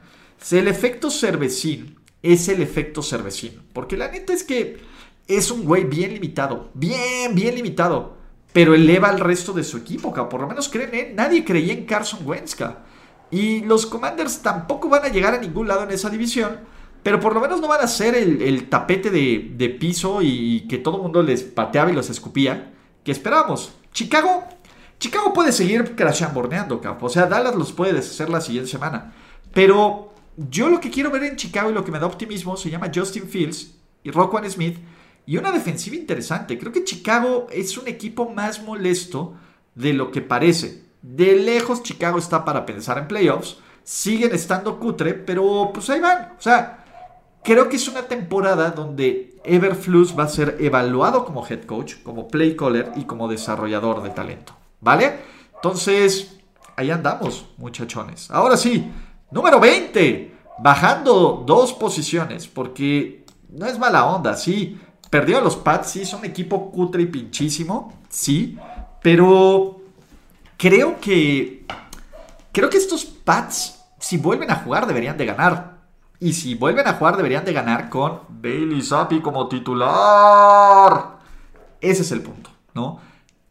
El 0.50 0.68
efecto 0.68 1.11
cervecín 1.11 1.99
es 2.23 2.49
el 2.49 2.62
efecto 2.62 3.02
cervecín. 3.02 3.62
Porque 3.73 3.97
la 3.97 4.11
neta 4.11 4.33
es 4.33 4.45
que 4.45 4.78
es 5.26 5.50
un 5.50 5.64
güey 5.64 5.85
bien 5.85 6.14
limitado. 6.14 6.71
Bien, 6.75 7.35
bien 7.35 7.54
limitado. 7.54 8.16
Pero 8.52 8.75
eleva 8.75 9.09
al 9.09 9.21
resto 9.21 9.52
de 9.52 9.64
su 9.64 9.76
equipo, 9.76 10.12
Por 10.12 10.40
lo 10.40 10.49
menos 10.49 10.68
creen 10.68 10.95
en. 10.95 11.16
Nadie 11.16 11.45
creía 11.45 11.73
en 11.73 11.85
Carson 11.85 12.21
Wentz, 12.25 12.57
y 13.30 13.61
los 13.61 13.87
Commanders 13.87 14.40
tampoco 14.40 14.88
van 14.88 15.04
a 15.04 15.08
llegar 15.08 15.35
a 15.35 15.38
ningún 15.38 15.68
lado 15.68 15.82
en 15.82 15.90
esa 15.90 16.11
división, 16.11 16.61
pero 17.02 17.20
por 17.20 17.35
lo 17.35 17.40
menos 17.40 17.61
no 17.61 17.68
van 17.68 17.80
a 17.80 17.87
ser 17.87 18.14
el, 18.14 18.68
tapete 18.68 19.11
de, 19.11 19.76
piso 19.78 20.20
y 20.23 20.66
que 20.68 20.78
todo 20.78 20.97
el 20.97 21.02
mundo 21.02 21.23
les 21.23 21.42
pateaba 21.42 21.90
y 21.90 21.94
los 21.94 22.11
escupía 22.11 22.73
que 23.04 23.12
esperábamos. 23.12 23.73
Chicago, 23.92 24.44
Chicago 24.99 25.32
puede 25.32 25.52
seguir 25.52 25.94
crashamborneando, 25.94 26.80
capo. 26.80 27.06
O 27.06 27.08
sea, 27.08 27.26
Dallas 27.26 27.54
los 27.54 27.73
puede 27.73 27.92
deshacer 27.92 28.28
la 28.28 28.40
siguiente 28.40 28.70
semana. 28.70 29.12
Pero 29.54 30.12
yo 30.37 30.68
lo 30.68 30.80
que 30.80 30.90
quiero 30.90 31.11
ver 31.11 31.25
en 31.25 31.37
Chicago 31.37 31.70
y 31.70 31.75
lo 31.75 31.85
que 31.85 31.92
me 31.92 31.99
da 31.99 32.06
optimismo 32.06 32.56
se 32.56 32.70
llama 32.70 32.90
Justin 32.94 33.28
Fields 33.28 33.75
y 34.02 34.11
Rockwan 34.11 34.49
Smith 34.50 34.78
y 35.26 35.37
una 35.37 35.52
defensiva 35.52 35.97
interesante. 35.97 36.58
Creo 36.58 36.73
que 36.73 36.85
Chicago 36.85 37.47
es 37.50 37.76
un 37.78 37.88
equipo 37.88 38.30
más 38.30 38.62
molesto 38.62 39.35
de 39.75 39.92
lo 39.92 40.11
que 40.11 40.20
parece. 40.20 40.88
De 41.02 41.35
lejos 41.35 41.83
Chicago 41.83 42.19
está 42.19 42.45
para 42.45 42.67
pensar 42.67 42.99
en 42.99 43.09
playoffs. 43.09 43.59
Siguen 43.85 44.35
estando 44.35 44.78
cutre, 44.78 45.14
pero 45.14 45.71
pues 45.73 45.88
ahí 45.90 46.00
van. 46.00 46.35
O 46.38 46.43
sea, 46.43 46.85
creo 47.43 47.69
que 47.69 47.76
es 47.76 47.88
una 47.88 48.02
temporada 48.02 48.71
donde 48.71 49.37
Everflux 49.45 50.19
va 50.19 50.25
a 50.25 50.28
ser 50.28 50.57
evaluado 50.61 51.25
como 51.25 51.47
head 51.47 51.64
coach, 51.64 51.95
como 52.02 52.28
play 52.28 52.57
caller 52.57 52.93
y 52.97 53.05
como 53.05 53.28
desarrollador 53.28 54.02
de 54.02 54.11
talento. 54.11 54.55
¿Vale? 54.81 55.19
Entonces, 55.55 56.38
ahí 56.76 56.90
andamos, 56.90 57.47
muchachones. 57.57 58.31
Ahora 58.31 58.57
sí, 58.57 58.90
número 59.31 59.59
20. 59.59 60.37
Bajando 60.61 61.45
dos 61.47 61.73
posiciones, 61.73 62.49
porque 62.49 63.25
no 63.49 63.67
es 63.67 63.78
mala 63.78 64.07
onda, 64.07 64.37
sí. 64.37 64.81
Perdió 65.09 65.38
a 65.38 65.40
los 65.40 65.57
Pats, 65.57 65.90
sí, 65.90 66.05
son 66.05 66.25
equipo 66.25 66.71
cutre 66.71 67.02
y 67.02 67.07
pinchísimo, 67.07 67.93
sí. 68.09 68.59
Pero 69.00 69.77
Creo 70.58 71.00
que. 71.00 71.64
Creo 72.52 72.68
que 72.68 72.76
estos 72.76 73.04
Pats, 73.04 73.80
si 74.00 74.18
vuelven 74.18 74.50
a 74.50 74.56
jugar, 74.56 74.86
deberían 74.86 75.16
de 75.16 75.24
ganar. 75.24 75.78
Y 76.18 76.32
si 76.32 76.56
vuelven 76.56 76.88
a 76.88 76.94
jugar, 76.94 77.16
deberían 77.16 77.44
de 77.44 77.52
ganar 77.52 77.88
con 77.88 78.22
Bailey 78.28 78.82
Zappi 78.82 79.20
como 79.20 79.48
titular. 79.48 81.20
Ese 81.80 82.02
es 82.02 82.10
el 82.10 82.22
punto, 82.22 82.50
¿no? 82.74 83.00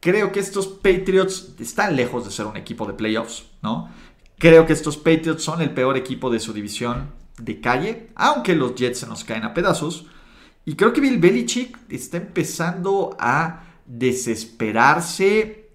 Creo 0.01 0.33
que 0.33 0.41
estos 0.41 0.67
Patriots 0.67 1.53
están 1.59 1.95
lejos 1.95 2.25
de 2.25 2.31
ser 2.31 2.45
un 2.45 2.57
equipo 2.57 2.85
de 2.85 2.93
playoffs, 2.93 3.45
¿no? 3.61 3.89
Creo 4.37 4.65
que 4.65 4.73
estos 4.73 4.97
Patriots 4.97 5.43
son 5.43 5.61
el 5.61 5.71
peor 5.71 5.95
equipo 5.95 6.29
de 6.29 6.41
su 6.41 6.51
división 6.51 7.11
de 7.39 7.61
calle, 7.61 8.09
aunque 8.15 8.53
los 8.53 8.75
Jets 8.75 8.99
se 8.99 9.07
nos 9.07 9.23
caen 9.23 9.45
a 9.45 9.53
pedazos. 9.53 10.07
Y 10.65 10.75
creo 10.75 10.91
que 10.91 10.99
Bill 10.99 11.19
Belichick 11.19 11.77
está 11.89 12.17
empezando 12.17 13.15
a 13.17 13.63
desesperarse 13.85 15.66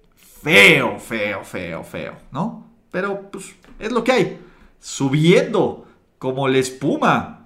feo, 0.42 0.98
feo, 0.98 1.44
feo, 1.44 1.84
feo, 1.84 2.14
¿no? 2.30 2.66
Pero 2.90 3.30
pues 3.30 3.54
es 3.78 3.92
lo 3.92 4.02
que 4.04 4.12
hay. 4.12 4.40
Subiendo 4.80 5.86
como 6.18 6.48
la 6.48 6.58
espuma. 6.58 7.38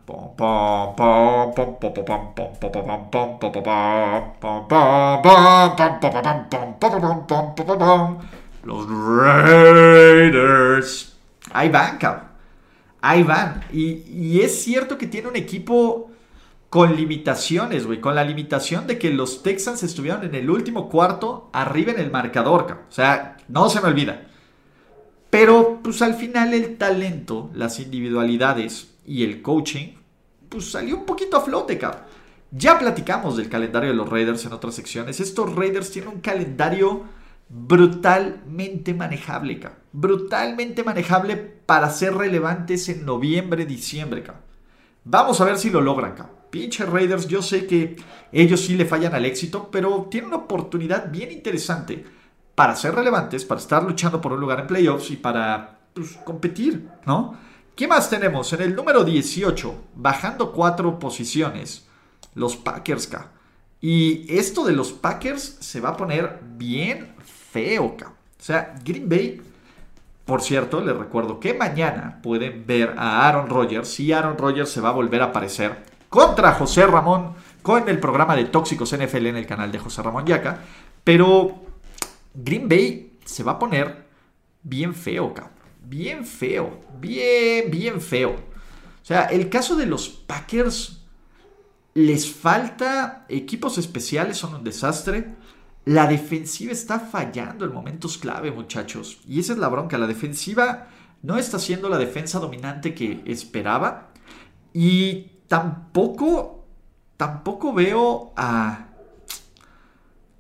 Los 8.65 8.87
Raiders. 9.19 11.17
Ahí 11.53 11.69
van, 11.69 11.99
cabrón. 11.99 12.25
Ahí 13.01 13.23
van. 13.23 13.65
Y, 13.73 14.05
y 14.09 14.41
es 14.41 14.63
cierto 14.63 14.97
que 14.97 15.07
tiene 15.07 15.29
un 15.29 15.37
equipo 15.37 16.11
con 16.71 16.97
limitaciones, 16.97 17.87
güey. 17.87 18.01
Con 18.01 18.15
la 18.15 18.25
limitación 18.25 18.87
de 18.87 18.99
que 18.99 19.11
los 19.11 19.43
Texans 19.43 19.83
estuvieron 19.83 20.25
en 20.25 20.35
el 20.35 20.51
último 20.51 20.89
cuarto 20.89 21.51
arriba 21.53 21.93
en 21.93 22.01
el 22.01 22.11
marcador, 22.11 22.67
cabrón. 22.67 22.87
O 22.89 22.93
sea, 22.93 23.37
no 23.49 23.69
se 23.69 23.81
me 23.81 23.89
olvida. 23.89 24.27
Pero, 25.31 25.81
pues 25.83 26.03
al 26.03 26.15
final 26.15 26.55
el 26.55 26.77
talento, 26.77 27.51
las 27.55 27.79
individualidades 27.81 28.95
y 29.05 29.25
el 29.25 29.43
coaching, 29.43 29.95
pues 30.49 30.71
salió 30.71 30.97
un 30.97 31.05
poquito 31.05 31.37
a 31.37 31.41
flote, 31.41 31.79
cabrón. 31.79 32.03
Ya 32.53 32.79
platicamos 32.79 33.37
del 33.37 33.49
calendario 33.49 33.91
de 33.91 33.97
los 33.97 34.09
Raiders 34.09 34.45
en 34.45 34.53
otras 34.53 34.75
secciones. 34.75 35.21
Estos 35.21 35.55
Raiders 35.55 35.91
tienen 35.91 36.15
un 36.15 36.21
calendario 36.21 37.05
brutalmente 37.49 38.95
manejable, 38.95 39.59
cabrón. 39.59 39.81
Brutalmente 39.93 40.85
manejable 40.85 41.37
para 41.37 41.91
ser 41.91 42.15
relevantes 42.15 42.89
en 42.89 43.05
noviembre, 43.05 43.67
diciembre, 43.67 44.23
cabrón. 44.23 44.45
Vamos 45.05 45.41
a 45.41 45.45
ver 45.45 45.59
si 45.59 45.71
lo 45.71 45.81
logran, 45.81 46.15
cabrón. 46.15 46.36
Pinche 46.57 46.87
Raiders, 46.87 47.29
yo 47.29 47.43
sé 47.43 47.67
que 47.67 47.97
ellos 48.33 48.63
sí 48.63 48.77
le 48.77 48.87
fallan 48.87 49.15
al 49.15 49.27
éxito, 49.27 49.69
pero 49.71 50.09
tienen 50.11 50.29
una 50.29 50.39
oportunidad 50.39 51.13
bien 51.13 51.31
interesante 51.31 52.03
para 52.55 52.75
ser 52.75 52.95
relevantes, 52.95 53.45
para 53.45 53.61
estar 53.61 53.83
luchando 53.83 54.23
por 54.23 54.33
un 54.33 54.41
lugar 54.41 54.61
en 54.61 54.67
playoffs 54.67 55.11
y 55.11 55.17
para 55.17 55.81
pues, 55.93 56.13
competir, 56.25 56.89
¿no? 57.05 57.37
¿Qué 57.75 57.87
más 57.87 58.09
tenemos? 58.09 58.51
En 58.55 58.63
el 58.63 58.75
número 58.75 59.05
18, 59.05 59.75
bajando 59.97 60.51
cuatro 60.51 60.99
posiciones, 60.99 61.87
los 62.35 62.57
Packers, 62.57 63.07
K. 63.07 63.31
Y 63.83 64.25
esto 64.35 64.65
de 64.65 64.73
los 64.73 64.93
Packers 64.93 65.59
se 65.61 65.83
va 65.83 65.91
a 65.91 65.97
poner 65.99 66.41
bien 66.57 67.17
feo, 67.51 67.99
K. 67.99 68.07
O 68.07 68.43
sea, 68.43 68.75
Green 68.83 69.11
Bay, 69.11 69.43
por 70.25 70.41
cierto, 70.41 70.81
les 70.81 70.97
recuerdo 70.97 71.39
que 71.39 71.53
mañana 71.53 72.19
pueden 72.23 72.65
ver 72.67 72.95
a 72.97 73.29
Aaron 73.29 73.51
Rodgers 73.51 74.01
y 74.01 74.15
Aaron 74.15 74.39
Rodgers 74.39 74.71
se 74.71 74.81
va 74.81 74.89
a 74.89 74.93
volver 74.93 75.21
a 75.21 75.27
aparecer 75.27 75.96
contra 76.09 76.53
José 76.53 76.87
Ramón 76.87 77.35
con 77.63 77.89
el 77.89 77.99
programa 77.99 78.37
de 78.37 78.45
Tóxicos 78.45 78.97
NFL 78.97 79.27
en 79.27 79.37
el 79.37 79.47
canal 79.47 79.73
de 79.73 79.79
José 79.79 80.03
Ramón 80.03 80.25
Yaca. 80.25 80.61
Pero 81.03 81.63
Green 82.35 82.69
Bay 82.69 83.19
se 83.25 83.43
va 83.43 83.53
a 83.53 83.59
poner 83.59 84.07
bien 84.63 84.95
feo, 84.95 85.35
cabrón. 85.35 85.57
Bien 85.83 86.25
feo. 86.25 86.81
Bien, 87.01 87.71
bien 87.71 88.01
feo. 88.01 88.31
O 88.31 89.05
sea, 89.07 89.27
el 89.27 89.49
caso 89.49 89.77
de 89.77 89.87
los 89.87 90.09
Packers, 90.09 91.05
les 91.95 92.33
falta 92.33 93.25
equipos 93.29 93.79
especiales, 93.79 94.37
son 94.37 94.55
un 94.55 94.65
desastre. 94.65 95.35
La 95.85 96.09
defensiva 96.09 96.73
está 96.73 96.99
fallando 96.99 97.65
en 97.65 97.73
momentos 97.73 98.19
clave, 98.19 98.51
muchachos. 98.51 99.21
Y 99.29 99.39
esa 99.39 99.53
es 99.53 99.59
la 99.61 99.69
bronca. 99.69 99.97
La 99.97 100.09
defensiva 100.09 100.89
no 101.23 101.39
está 101.39 101.61
siendo 101.61 101.89
la 101.89 101.99
defensa 101.99 102.41
dominante 102.41 102.95
que 102.95 103.23
esperaba. 103.27 104.11
Y 104.75 105.31
tampoco, 105.49 106.65
tampoco 107.17 107.73
veo 107.73 108.33
a... 108.37 108.89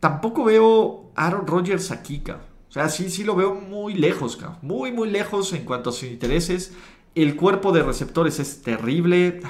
Tampoco 0.00 0.44
veo 0.44 1.10
a 1.16 1.26
Aaron 1.26 1.46
Rodgers 1.46 1.90
aquí, 1.90 2.20
cabrón. 2.20 2.46
O 2.68 2.72
sea, 2.72 2.88
sí, 2.88 3.08
sí 3.10 3.24
lo 3.24 3.34
veo 3.34 3.54
muy 3.54 3.94
lejos, 3.94 4.36
cabrón. 4.36 4.58
Muy, 4.62 4.92
muy 4.92 5.08
lejos 5.10 5.52
en 5.52 5.64
cuanto 5.64 5.90
a 5.90 5.92
sus 5.92 6.04
intereses. 6.04 6.74
El 7.14 7.34
cuerpo 7.34 7.72
de 7.72 7.82
receptores 7.82 8.38
es 8.38 8.62
terrible. 8.62 9.40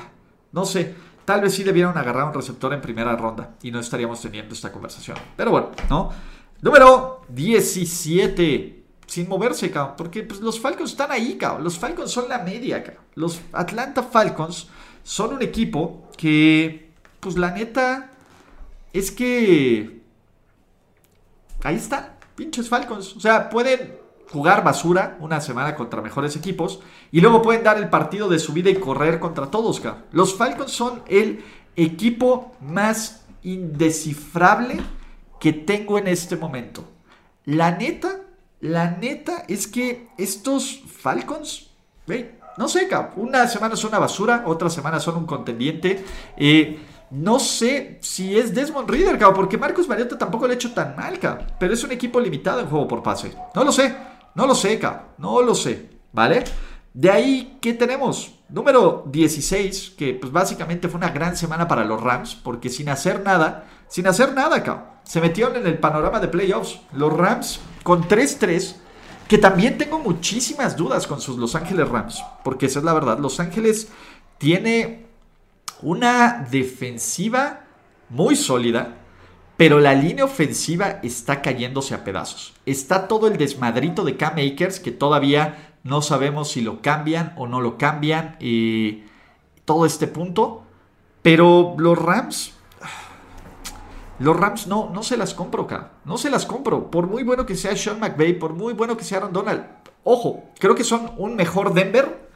No 0.53 0.65
sé, 0.65 0.95
tal 1.25 1.41
vez 1.41 1.55
sí 1.55 1.65
debieron 1.65 1.99
agarrar 1.99 2.29
un 2.29 2.35
receptor 2.35 2.73
en 2.73 2.81
primera 2.81 3.17
ronda 3.17 3.57
y 3.63 3.73
no 3.73 3.81
estaríamos 3.81 4.23
teniendo 4.23 4.55
esta 4.55 4.71
conversación. 4.71 5.19
Pero 5.37 5.51
bueno, 5.51 5.71
¿no? 5.91 6.11
Número 6.63 7.23
17. 7.29 8.85
Sin 9.07 9.29
moverse, 9.29 9.71
cabrón. 9.71 9.95
Porque 9.97 10.23
pues, 10.23 10.41
los 10.41 10.61
Falcons 10.61 10.93
están 10.93 11.11
ahí, 11.11 11.37
cabrón. 11.37 11.65
Los 11.65 11.79
Falcons 11.79 12.11
son 12.11 12.29
la 12.29 12.39
media, 12.39 12.83
cabrón. 12.83 13.05
Los 13.15 13.41
Atlanta 13.53 14.03
Falcons 14.05 14.69
son 15.07 15.35
un 15.35 15.43
equipo 15.43 16.03
que, 16.17 16.91
pues 17.21 17.37
la 17.39 17.53
neta, 17.53 18.11
es 18.93 19.13
que... 19.13 20.03
Ahí 21.63 21.77
están, 21.77 22.17
pinches 22.35 22.69
Falcons. 22.69 23.15
O 23.15 23.21
sea, 23.21 23.49
pueden 23.49 23.95
jugar 24.33 24.65
basura 24.65 25.17
una 25.21 25.41
semana 25.41 25.77
contra 25.77 26.03
mejores 26.03 26.35
equipos 26.35 26.81
y 27.13 27.21
luego 27.21 27.41
pueden 27.41 27.63
dar 27.63 27.79
el 27.79 27.89
partido 27.89 28.29
de 28.29 28.41
su 28.41 28.53
vida 28.53 28.69
y 28.69 28.75
correr 28.75 29.21
contra 29.21 29.49
todos. 29.49 29.81
Los 30.11 30.35
Falcons 30.35 30.73
son 30.73 31.03
el 31.07 31.45
equipo 31.77 32.57
más 32.61 33.25
indescifrable 33.45 34.81
que 35.39 35.53
tengo 35.53 35.99
en 35.99 36.09
este 36.09 36.35
momento. 36.37 36.85
La 37.45 37.71
neta, 37.71 38.23
la 38.61 38.91
neta 38.91 39.45
es 39.47 39.69
que 39.69 40.09
estos 40.19 40.83
Falcons, 40.85 41.71
¿ve? 42.09 42.36
No 42.57 42.69
sé, 42.69 42.89
cabrón. 42.89 43.29
Una 43.29 43.47
semana 43.49 43.77
son 43.77 43.91
una 43.91 43.99
basura, 43.99 44.45
otra 44.47 44.71
semana 44.71 45.01
son 45.01 45.17
un 45.17 45.27
contendiente. 45.27 46.05
Eh, 46.37 46.79
no 47.11 47.39
sé 47.39 47.99
si 48.03 48.37
es 48.37 48.55
Desmond 48.55 48.91
Reader, 48.91 49.19
cabrón, 49.19 49.37
porque 49.37 49.59
Marcus 49.59 49.89
Mariota 49.89 50.19
tampoco 50.19 50.47
le 50.47 50.55
ha 50.55 50.57
hecho 50.57 50.73
tan 50.73 50.97
mal. 50.97 51.19
Pero 51.59 51.75
es 51.75 51.85
un 51.85 51.93
equipo 51.93 52.21
limitado 52.21 52.61
en 52.61 52.67
juego 52.67 52.89
por 52.89 53.03
pase. 53.03 53.33
No 53.55 53.65
lo 53.65 53.73
sé, 53.73 53.95
no 54.35 54.47
lo 54.47 54.55
sé, 54.55 54.79
cabrón. 54.79 55.03
No 55.19 55.43
lo 55.43 55.55
sé, 55.55 55.91
¿vale? 56.13 56.45
De 56.93 57.11
ahí, 57.11 57.59
¿qué 57.61 57.75
tenemos? 57.75 58.33
Número 58.49 59.05
16, 59.07 59.95
que 59.99 60.15
pues 60.15 60.33
básicamente 60.33 60.89
fue 60.89 60.99
una 60.99 61.11
gran 61.11 61.37
semana 61.37 61.69
para 61.69 61.85
los 61.85 62.01
Rams, 62.01 62.35
porque 62.37 62.71
sin 62.71 62.89
hacer 62.89 63.23
nada, 63.23 63.65
sin 63.89 64.07
hacer 64.07 64.35
nada, 64.35 64.63
cabrón, 64.63 64.87
se 65.05 65.21
metieron 65.21 65.57
en 65.57 65.67
el 65.67 65.79
panorama 65.79 66.21
de 66.21 66.29
playoffs. 66.29 66.81
Los 66.93 67.13
Rams 67.13 67.61
con 67.83 68.09
3-3 68.09 68.77
que 69.29 69.39
también 69.39 69.79
tengo 69.79 69.99
muchísimas 69.99 70.77
dudas 70.77 71.07
con 71.07 71.21
sus 71.21 71.37
Los 71.37 71.55
Ángeles 71.55 71.89
Rams, 71.89 72.25
porque 72.45 72.67
esa 72.67 72.79
es 72.79 72.85
la 72.85 72.95
verdad. 72.95 73.19
Los 73.19 73.41
Ángeles 73.41 73.89
tiene 74.39 75.07
una 75.83 76.47
defensiva 76.51 77.65
muy 78.09 78.37
sólida, 78.37 78.99
pero 79.57 79.81
la 79.81 79.95
línea 79.95 80.25
ofensiva 80.25 81.01
está 81.03 81.43
cayéndose 81.43 81.95
a 81.95 82.05
pedazos. 82.05 82.55
Está 82.67 83.09
todo 83.09 83.27
el 83.27 83.37
desmadrito 83.37 84.05
de 84.05 84.17
Cam 84.17 84.35
Akers 84.35 84.81
que 84.81 84.93
todavía 84.93 85.75
no 85.83 86.03
sabemos 86.03 86.51
si 86.51 86.61
lo 86.61 86.83
cambian 86.83 87.33
o 87.37 87.47
no 87.47 87.61
lo 87.61 87.79
cambian. 87.79 88.37
Y 88.39 89.05
todo 89.65 89.87
este 89.87 90.07
punto. 90.07 90.63
Pero 91.23 91.75
los 91.79 91.99
Rams 91.99 92.56
los 94.19 94.37
Rams 94.37 94.67
no, 94.67 94.91
no 94.93 95.03
se 95.03 95.17
las 95.17 95.35
compro, 95.35 95.65
acá. 95.65 95.93
No 96.05 96.17
se 96.19 96.31
las 96.31 96.47
compro. 96.47 96.91
Por 96.91 97.07
muy 97.07 97.23
bueno 97.23 97.45
que 97.45 97.57
sea 97.57 97.77
Sean 97.77 98.01
McVay, 98.01 98.39
por 98.39 98.55
muy 98.55 98.73
bueno 98.73 98.97
que 98.97 99.05
sea 99.05 99.19
Aaron 99.19 99.33
Donald. 99.33 99.65
Ojo, 100.05 100.45
creo 100.59 100.75
que 100.75 100.85
son 100.85 101.13
un 101.19 101.37
mejor 101.37 101.75
Denver. 101.75 102.29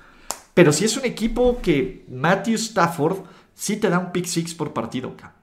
Pero 0.54 0.72
si 0.72 0.84
es 0.84 0.96
un 0.96 1.04
equipo 1.04 1.58
que 1.62 2.04
Matthew 2.08 2.56
Stafford 2.56 3.18
sí 3.54 3.76
te 3.76 3.88
da 3.88 3.98
un 3.98 4.12
pick 4.12 4.26
six 4.26 4.54
por 4.54 4.72
partido, 4.72 5.10
acá. 5.10 5.34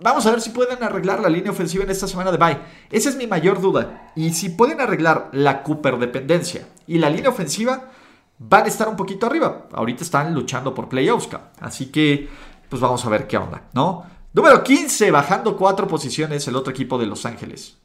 Vamos 0.00 0.26
a 0.26 0.30
ver 0.30 0.40
si 0.40 0.50
pueden 0.50 0.82
arreglar 0.82 1.20
la 1.20 1.28
línea 1.28 1.50
ofensiva 1.50 1.82
en 1.82 1.90
esta 1.90 2.06
semana 2.06 2.30
de 2.30 2.38
bye. 2.38 2.58
Esa 2.90 3.08
es 3.08 3.16
mi 3.16 3.26
mayor 3.26 3.60
duda. 3.60 4.12
Y 4.14 4.32
si 4.32 4.50
pueden 4.50 4.80
arreglar 4.80 5.28
la 5.32 5.62
Cooper 5.64 5.98
dependencia 5.98 6.68
y 6.86 6.98
la 6.98 7.10
línea 7.10 7.30
ofensiva, 7.30 7.90
van 8.38 8.64
a 8.64 8.68
estar 8.68 8.88
un 8.88 8.96
poquito 8.96 9.26
arriba. 9.26 9.66
Ahorita 9.72 10.04
están 10.04 10.32
luchando 10.34 10.72
por 10.72 10.88
playoffs, 10.88 11.28
Así 11.60 11.86
que, 11.86 12.28
pues 12.68 12.80
vamos 12.80 13.04
a 13.04 13.08
ver 13.08 13.26
qué 13.26 13.36
onda, 13.36 13.64
¿no? 13.72 14.17
Número 14.38 14.62
15, 14.62 15.10
bajando 15.10 15.56
cuatro 15.56 15.88
posiciones 15.88 16.46
el 16.46 16.54
otro 16.54 16.70
equipo 16.70 16.96
de 16.96 17.06
Los 17.06 17.26
Ángeles. 17.26 17.76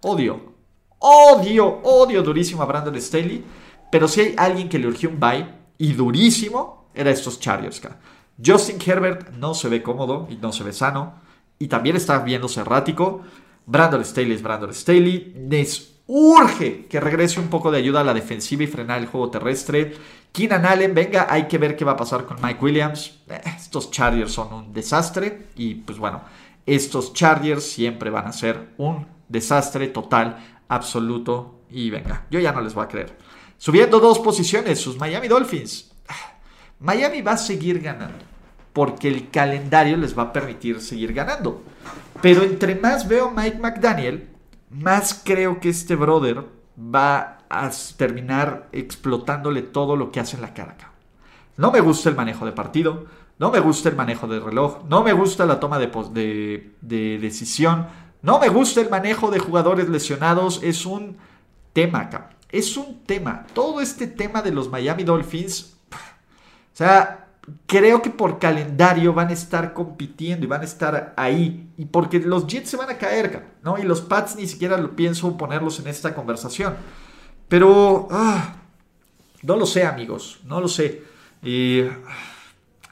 Odio, 0.00 0.54
odio, 1.00 1.82
odio 1.82 2.22
durísimo 2.22 2.62
a 2.62 2.64
Brandon 2.64 2.98
Staley. 2.98 3.44
Pero 3.92 4.08
si 4.08 4.22
hay 4.22 4.34
alguien 4.38 4.70
que 4.70 4.78
le 4.78 4.86
urgió 4.86 5.10
un 5.10 5.20
bye 5.20 5.46
y 5.76 5.92
durísimo, 5.92 6.88
era 6.94 7.10
estos 7.10 7.38
Chargers. 7.38 7.82
Justin 8.42 8.78
Herbert 8.86 9.32
no 9.32 9.52
se 9.52 9.68
ve 9.68 9.82
cómodo 9.82 10.26
y 10.30 10.36
no 10.36 10.50
se 10.50 10.64
ve 10.64 10.72
sano. 10.72 11.12
Y 11.58 11.68
también 11.68 11.94
está 11.94 12.20
viéndose 12.20 12.62
errático. 12.62 13.20
Brandon 13.66 14.02
Staley 14.02 14.32
es 14.32 14.40
Brandon 14.40 14.72
Staley. 14.72 15.34
Les 15.50 15.92
urge 16.06 16.86
que 16.86 17.00
regrese 17.00 17.38
un 17.38 17.48
poco 17.48 17.70
de 17.70 17.80
ayuda 17.80 18.00
a 18.00 18.04
la 18.04 18.14
defensiva 18.14 18.62
y 18.62 18.66
frenar 18.66 18.98
el 18.98 19.08
juego 19.08 19.30
terrestre. 19.30 19.92
Keenan 20.32 20.66
Allen, 20.66 20.94
venga, 20.94 21.26
hay 21.28 21.48
que 21.48 21.58
ver 21.58 21.76
qué 21.76 21.84
va 21.84 21.92
a 21.92 21.96
pasar 21.96 22.24
con 22.24 22.40
Mike 22.40 22.64
Williams. 22.64 23.18
Eh, 23.28 23.40
estos 23.56 23.90
Chargers 23.90 24.32
son 24.32 24.52
un 24.52 24.72
desastre 24.72 25.48
y 25.56 25.74
pues 25.76 25.98
bueno, 25.98 26.22
estos 26.66 27.12
Chargers 27.12 27.64
siempre 27.64 28.10
van 28.10 28.26
a 28.26 28.32
ser 28.32 28.68
un 28.78 29.06
desastre 29.28 29.88
total, 29.88 30.38
absoluto 30.68 31.62
Y 31.70 31.90
venga, 31.90 32.26
yo 32.30 32.40
ya 32.40 32.52
no 32.52 32.60
les 32.60 32.74
voy 32.74 32.84
a 32.84 32.88
creer. 32.88 33.16
Subiendo 33.58 34.00
dos 34.00 34.18
posiciones, 34.18 34.80
sus 34.80 34.98
Miami 34.98 35.28
Dolphins. 35.28 35.90
Miami 36.80 37.22
va 37.22 37.32
a 37.32 37.36
seguir 37.36 37.80
ganando. 37.80 38.24
Porque 38.72 39.08
el 39.08 39.30
calendario 39.30 39.96
les 39.96 40.16
va 40.16 40.24
a 40.24 40.32
permitir 40.32 40.80
seguir 40.80 41.12
ganando. 41.12 41.62
Pero 42.22 42.42
entre 42.42 42.74
más 42.74 43.08
veo 43.08 43.30
Mike 43.30 43.58
McDaniel, 43.58 44.28
más 44.70 45.20
creo 45.24 45.60
que 45.60 45.70
este 45.70 45.96
brother 45.96 46.44
va 46.78 47.37
a 47.50 47.70
terminar 47.96 48.68
explotándole 48.72 49.62
todo 49.62 49.96
lo 49.96 50.10
que 50.10 50.20
hace 50.20 50.36
en 50.36 50.42
la 50.42 50.54
cara. 50.54 50.76
No 51.56 51.72
me 51.72 51.80
gusta 51.80 52.08
el 52.08 52.16
manejo 52.16 52.46
de 52.46 52.52
partido, 52.52 53.06
no 53.38 53.50
me 53.50 53.60
gusta 53.60 53.88
el 53.88 53.96
manejo 53.96 54.26
de 54.26 54.40
reloj, 54.40 54.84
no 54.88 55.02
me 55.02 55.12
gusta 55.12 55.46
la 55.46 55.60
toma 55.60 55.78
de, 55.78 56.72
de 56.80 57.18
decisión, 57.18 57.86
no 58.22 58.38
me 58.38 58.48
gusta 58.48 58.80
el 58.80 58.90
manejo 58.90 59.30
de 59.30 59.38
jugadores 59.38 59.88
lesionados, 59.88 60.60
es 60.62 60.86
un 60.86 61.16
tema. 61.72 62.10
Es 62.50 62.76
un 62.76 63.04
tema. 63.04 63.46
Todo 63.54 63.80
este 63.80 64.06
tema 64.06 64.42
de 64.42 64.52
los 64.52 64.70
Miami 64.70 65.04
Dolphins, 65.04 65.76
o 65.92 66.76
sea, 66.78 67.28
creo 67.66 68.02
que 68.02 68.10
por 68.10 68.38
calendario 68.38 69.12
van 69.12 69.28
a 69.28 69.32
estar 69.32 69.72
compitiendo 69.74 70.44
y 70.44 70.48
van 70.48 70.62
a 70.62 70.64
estar 70.64 71.14
ahí. 71.16 71.70
Y 71.76 71.86
porque 71.86 72.20
los 72.20 72.46
Jets 72.46 72.70
se 72.70 72.76
van 72.76 72.90
a 72.90 72.98
caer, 72.98 73.46
¿no? 73.62 73.78
Y 73.78 73.82
los 73.82 74.00
Pats 74.00 74.36
ni 74.36 74.46
siquiera 74.46 74.76
lo 74.78 74.96
pienso 74.96 75.36
ponerlos 75.36 75.78
en 75.80 75.88
esta 75.88 76.14
conversación. 76.14 76.74
Pero, 77.48 78.08
ah, 78.10 78.56
no 79.42 79.56
lo 79.56 79.66
sé, 79.66 79.84
amigos, 79.84 80.40
no 80.44 80.60
lo 80.60 80.68
sé. 80.68 81.02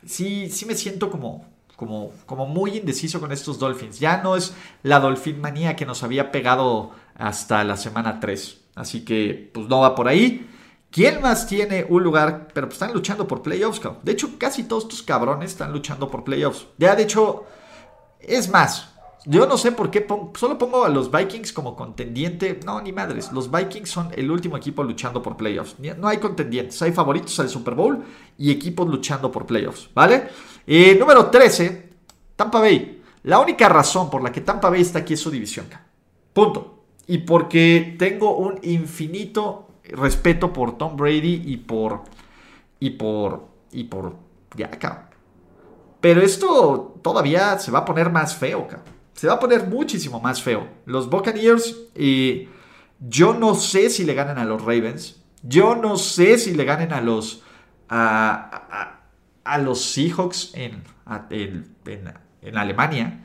sí, 0.07 0.49
sí 0.51 0.66
me 0.66 0.75
siento 0.75 1.11
como, 1.11 1.47
como, 1.77 2.12
como 2.25 2.47
muy 2.47 2.77
indeciso 2.79 3.21
con 3.21 3.33
estos 3.33 3.59
Dolphins. 3.59 4.01
Ya 4.01 4.23
no 4.23 4.37
es 4.37 4.55
la 4.83 5.01
Dolphin 5.01 5.40
manía 5.40 5.77
que 5.77 5.87
nos 5.87 6.03
había 6.03 6.33
pegado 6.33 6.92
hasta 7.16 7.64
la 7.64 7.77
semana 7.77 8.21
3. 8.21 8.61
Así 8.75 9.05
que, 9.05 9.51
pues 9.53 9.69
no 9.69 9.81
va 9.81 9.95
por 9.95 10.09
ahí. 10.09 10.49
¿Quién 10.90 11.21
más 11.21 11.47
tiene 11.47 11.85
un 11.88 12.03
lugar? 12.03 12.49
Pero 12.55 12.69
pues 12.69 12.81
están 12.81 12.95
luchando 12.95 13.27
por 13.27 13.42
playoffs, 13.42 13.81
cabrón. 13.81 14.01
De 14.03 14.12
hecho, 14.12 14.38
casi 14.38 14.64
todos 14.64 14.85
estos 14.85 15.03
cabrones 15.03 15.51
están 15.51 15.73
luchando 15.73 16.11
por 16.11 16.25
playoffs. 16.25 16.66
Ya, 16.79 16.97
de 16.97 17.03
hecho, 17.03 17.45
es 18.21 18.49
más. 18.49 18.95
Yo 19.28 19.44
no 19.46 19.58
sé 19.58 19.72
por 19.72 19.90
qué 19.90 20.06
solo 20.34 20.56
pongo 20.56 20.84
a 20.84 20.88
los 20.88 21.10
Vikings 21.10 21.52
como 21.52 21.74
contendiente. 21.74 22.60
No, 22.64 22.80
ni 22.80 22.92
madres. 22.92 23.32
Los 23.32 23.50
Vikings 23.50 23.90
son 23.90 24.10
el 24.14 24.30
último 24.30 24.56
equipo 24.56 24.84
luchando 24.84 25.20
por 25.20 25.36
playoffs. 25.36 25.76
No 25.98 26.06
hay 26.06 26.18
contendientes. 26.18 26.80
Hay 26.82 26.92
favoritos 26.92 27.38
al 27.40 27.48
Super 27.48 27.74
Bowl 27.74 28.04
y 28.38 28.52
equipos 28.52 28.88
luchando 28.88 29.32
por 29.32 29.44
playoffs. 29.44 29.90
¿Vale? 29.92 30.28
Eh, 30.64 30.96
número 30.98 31.26
13. 31.26 31.90
Tampa 32.36 32.60
Bay. 32.60 33.02
La 33.24 33.40
única 33.40 33.68
razón 33.68 34.08
por 34.08 34.22
la 34.22 34.30
que 34.30 34.42
Tampa 34.42 34.70
Bay 34.70 34.82
está 34.82 35.00
aquí 35.00 35.14
es 35.14 35.20
su 35.20 35.30
división. 35.32 35.66
Punto. 36.32 36.84
Y 37.08 37.18
porque 37.18 37.96
tengo 37.98 38.36
un 38.36 38.60
infinito 38.62 39.66
respeto 39.82 40.52
por 40.52 40.78
Tom 40.78 40.96
Brady 40.96 41.42
y 41.46 41.56
por. 41.56 42.02
Y 42.78 42.90
por. 42.90 43.48
Y 43.72 43.84
por. 43.84 44.14
Ya, 44.54 44.70
Pero 46.00 46.22
esto 46.22 46.94
todavía 47.02 47.58
se 47.58 47.72
va 47.72 47.80
a 47.80 47.84
poner 47.84 48.10
más 48.10 48.36
feo, 48.36 48.68
Se 49.16 49.26
va 49.26 49.35
a 49.35 49.40
poner 49.40 49.66
muchísimo 49.66 50.20
más 50.20 50.42
feo. 50.42 50.68
Los 50.85 51.11
Buccaneers. 51.11 51.74
y 51.96 52.48
yo 53.00 53.35
no 53.35 53.55
sé 53.55 53.90
si 53.90 54.05
le 54.05 54.14
ganan 54.14 54.38
a 54.38 54.44
los 54.44 54.62
Ravens. 54.62 55.22
Yo 55.42 55.74
no 55.74 55.96
sé 55.96 56.38
si 56.38 56.55
le 56.55 56.64
ganen 56.64 56.92
a 56.92 57.00
los. 57.00 57.42
A, 57.88 58.92
a, 59.44 59.59
los 59.59 59.81
Seahawks 59.81 60.52
en, 60.55 60.83
en, 61.31 61.74
en, 62.42 62.59
Alemania. 62.59 63.24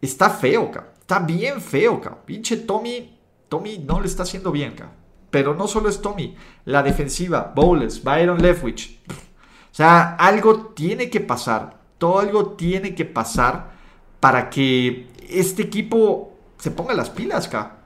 Está 0.00 0.30
feo, 0.30 0.70
Está 1.00 1.18
bien 1.20 1.60
feo, 1.60 2.00
Pinche 2.24 2.58
Tommy. 2.58 3.18
Tommy 3.48 3.78
no 3.78 4.00
le 4.00 4.06
está 4.06 4.22
haciendo 4.22 4.52
bien, 4.52 4.72
cabrón. 4.72 4.96
Pero 5.30 5.54
no 5.54 5.66
solo 5.66 5.88
es 5.88 6.02
Tommy, 6.02 6.36
la 6.66 6.82
defensiva, 6.82 7.52
Bowles, 7.54 8.04
Byron 8.04 8.40
Leftwich. 8.42 9.00
O 9.08 9.74
sea, 9.74 10.14
algo 10.16 10.66
tiene 10.74 11.08
que 11.08 11.20
pasar, 11.20 11.80
todo 11.96 12.18
algo 12.18 12.48
tiene 12.50 12.94
que 12.94 13.06
pasar 13.06 13.72
para 14.20 14.50
que 14.50 15.08
este 15.30 15.62
equipo 15.62 16.32
se 16.58 16.70
ponga 16.70 16.94
las 16.94 17.10
pilas, 17.10 17.48
acá. 17.48 17.78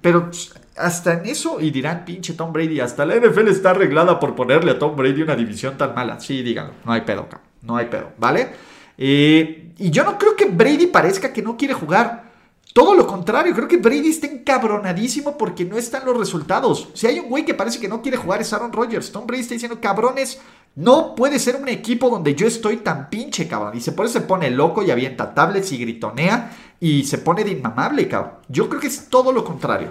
Pero 0.00 0.30
hasta 0.76 1.14
en 1.14 1.26
eso, 1.26 1.60
y 1.60 1.70
dirán, 1.70 2.04
pinche 2.04 2.34
Tom 2.34 2.52
Brady, 2.52 2.80
hasta 2.80 3.06
la 3.06 3.16
NFL 3.16 3.48
está 3.48 3.70
arreglada 3.70 4.18
por 4.18 4.34
ponerle 4.34 4.72
a 4.72 4.78
Tom 4.78 4.96
Brady 4.96 5.22
una 5.22 5.36
división 5.36 5.78
tan 5.78 5.94
mala. 5.94 6.20
Sí, 6.20 6.42
díganlo, 6.42 6.74
no 6.84 6.92
hay 6.92 7.02
pedo, 7.02 7.22
acá. 7.22 7.40
No 7.62 7.76
hay 7.76 7.86
pedo, 7.86 8.10
¿vale? 8.18 8.50
Eh, 8.98 9.72
y 9.78 9.90
yo 9.90 10.04
no 10.04 10.18
creo 10.18 10.36
que 10.36 10.46
Brady 10.46 10.86
parezca 10.88 11.32
que 11.32 11.42
no 11.42 11.56
quiere 11.56 11.74
jugar. 11.74 12.24
Todo 12.72 12.94
lo 12.94 13.06
contrario, 13.06 13.54
creo 13.54 13.68
que 13.68 13.76
Brady 13.76 14.08
está 14.08 14.26
encabronadísimo 14.26 15.38
porque 15.38 15.64
no 15.64 15.78
están 15.78 16.04
los 16.04 16.18
resultados. 16.18 16.88
Si 16.92 17.06
hay 17.06 17.20
un 17.20 17.28
güey 17.28 17.44
que 17.44 17.54
parece 17.54 17.78
que 17.78 17.88
no 17.88 18.02
quiere 18.02 18.16
jugar 18.16 18.40
es 18.40 18.52
Aaron 18.52 18.72
Rodgers. 18.72 19.12
Tom 19.12 19.26
Brady 19.26 19.42
está 19.42 19.54
diciendo, 19.54 19.80
cabrones, 19.80 20.40
no 20.74 21.14
puede 21.14 21.38
ser 21.38 21.54
un 21.54 21.68
equipo 21.68 22.10
donde 22.10 22.34
yo 22.34 22.48
estoy 22.48 22.78
tan 22.78 23.08
pinche, 23.10 23.46
cabrón. 23.46 23.76
Y 23.76 23.80
se, 23.80 23.92
por 23.92 24.08
se 24.08 24.22
pone 24.22 24.50
loco 24.50 24.82
y 24.82 24.90
avienta 24.90 25.32
tablets 25.32 25.70
y 25.70 25.78
gritonea 25.78 26.50
y 26.80 27.04
se 27.04 27.18
pone 27.18 27.44
de 27.44 27.52
inmamable, 27.52 28.08
cabrón. 28.08 28.34
Yo 28.48 28.68
creo 28.68 28.80
que 28.80 28.88
es 28.88 29.08
todo 29.08 29.32
lo 29.32 29.44
contrario. 29.44 29.90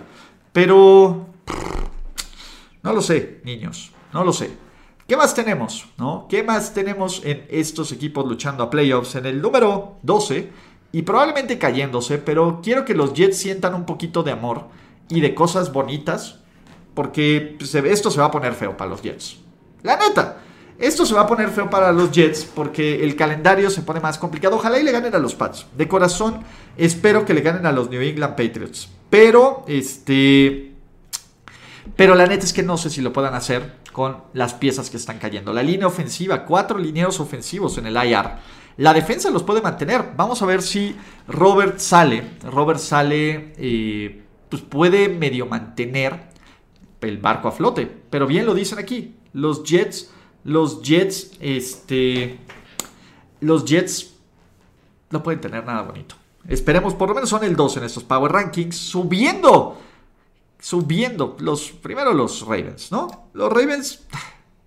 Pero... 0.51 1.27
No 2.81 2.93
lo 2.93 3.01
sé, 3.01 3.41
niños. 3.43 3.91
No 4.11 4.23
lo 4.23 4.33
sé. 4.33 4.51
¿Qué 5.07 5.17
más 5.17 5.33
tenemos? 5.33 5.87
¿No? 5.97 6.27
¿Qué 6.29 6.43
más 6.43 6.73
tenemos 6.73 7.21
en 7.25 7.45
estos 7.49 7.91
equipos 7.91 8.25
luchando 8.25 8.63
a 8.63 8.69
playoffs? 8.69 9.15
En 9.15 9.25
el 9.25 9.41
número 9.41 9.97
12 10.03 10.49
y 10.91 11.01
probablemente 11.01 11.57
cayéndose, 11.57 12.19
pero 12.19 12.61
quiero 12.63 12.85
que 12.85 12.93
los 12.93 13.13
Jets 13.13 13.37
sientan 13.37 13.73
un 13.73 13.85
poquito 13.85 14.23
de 14.23 14.31
amor 14.31 14.67
y 15.09 15.21
de 15.21 15.33
cosas 15.35 15.73
bonitas, 15.73 16.39
porque 16.93 17.55
pues, 17.57 17.73
esto 17.75 18.11
se 18.11 18.19
va 18.19 18.27
a 18.27 18.31
poner 18.31 18.53
feo 18.53 18.77
para 18.77 18.91
los 18.91 19.01
Jets. 19.01 19.37
La 19.81 19.97
neta, 19.97 20.37
esto 20.79 21.05
se 21.05 21.13
va 21.13 21.21
a 21.21 21.27
poner 21.27 21.49
feo 21.49 21.69
para 21.69 21.91
los 21.91 22.11
Jets 22.11 22.45
porque 22.45 23.03
el 23.03 23.15
calendario 23.15 23.69
se 23.69 23.81
pone 23.81 23.99
más 23.99 24.17
complicado. 24.17 24.55
Ojalá 24.55 24.79
y 24.79 24.83
le 24.83 24.91
ganen 24.91 25.13
a 25.13 25.19
los 25.19 25.35
Pats. 25.35 25.67
De 25.77 25.87
corazón, 25.87 26.41
espero 26.77 27.25
que 27.25 27.33
le 27.33 27.41
ganen 27.41 27.65
a 27.65 27.71
los 27.71 27.89
New 27.89 28.01
England 28.01 28.35
Patriots. 28.35 28.89
Pero, 29.09 29.63
este... 29.67 30.73
Pero 31.95 32.15
la 32.15 32.25
neta 32.25 32.45
es 32.45 32.53
que 32.53 32.63
no 32.63 32.77
sé 32.77 32.89
si 32.89 33.01
lo 33.01 33.13
puedan 33.13 33.35
hacer 33.35 33.75
con 33.91 34.17
las 34.33 34.53
piezas 34.53 34.89
que 34.89 34.97
están 34.97 35.19
cayendo. 35.19 35.53
La 35.53 35.63
línea 35.63 35.87
ofensiva, 35.87 36.45
cuatro 36.45 36.77
lineos 36.77 37.19
ofensivos 37.19 37.77
en 37.77 37.85
el 37.85 37.95
IR. 37.95 38.31
La 38.77 38.93
defensa 38.93 39.29
los 39.29 39.43
puede 39.43 39.61
mantener. 39.61 40.13
Vamos 40.15 40.41
a 40.41 40.45
ver 40.45 40.61
si 40.61 40.95
Robert 41.27 41.77
sale. 41.77 42.23
Robert 42.43 42.79
sale, 42.79 43.53
eh, 43.57 44.23
pues 44.49 44.63
puede 44.63 45.09
medio 45.09 45.45
mantener 45.45 46.19
el 47.01 47.17
barco 47.17 47.47
a 47.47 47.51
flote. 47.51 47.89
Pero 48.09 48.25
bien 48.25 48.45
lo 48.45 48.55
dicen 48.55 48.79
aquí. 48.79 49.15
Los 49.33 49.63
Jets, 49.63 50.09
los 50.43 50.81
Jets, 50.81 51.31
este, 51.39 52.39
los 53.39 53.65
Jets 53.65 54.13
no 55.09 55.23
pueden 55.23 55.41
tener 55.41 55.65
nada 55.65 55.83
bonito. 55.83 56.15
Esperemos, 56.47 56.93
por 56.93 57.09
lo 57.09 57.15
menos 57.15 57.29
son 57.29 57.43
el 57.43 57.55
2 57.55 57.77
en 57.77 57.83
estos 57.85 58.03
Power 58.03 58.31
Rankings, 58.31 58.75
subiendo, 58.75 59.79
subiendo. 60.59 61.37
Los, 61.39 61.71
primero 61.71 62.13
los 62.13 62.41
Ravens, 62.41 62.91
¿no? 62.91 63.29
Los 63.33 63.51
Ravens 63.51 64.03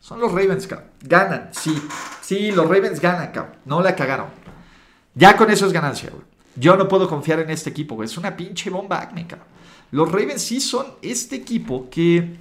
son 0.00 0.20
los 0.20 0.32
Ravens, 0.32 0.66
cabrón. 0.66 0.88
Ganan, 1.02 1.50
sí. 1.52 1.76
Sí, 2.22 2.52
los 2.52 2.68
Ravens 2.68 3.00
ganan, 3.00 3.32
cabrón. 3.32 3.56
No 3.64 3.82
la 3.82 3.94
cagaron. 3.94 4.28
Ya 5.14 5.36
con 5.36 5.50
eso 5.50 5.66
es 5.66 5.72
ganancia, 5.72 6.10
güey. 6.10 6.22
Yo 6.54 6.76
no 6.76 6.88
puedo 6.88 7.08
confiar 7.08 7.40
en 7.40 7.50
este 7.50 7.70
equipo, 7.70 7.94
güey. 7.96 8.06
Es 8.06 8.16
una 8.16 8.36
pinche 8.36 8.70
bomba 8.70 9.00
acme, 9.00 9.26
cabrón. 9.26 9.48
Los 9.90 10.10
Ravens 10.10 10.42
sí 10.42 10.60
son 10.60 10.86
este 11.02 11.36
equipo 11.36 11.88
que. 11.90 12.36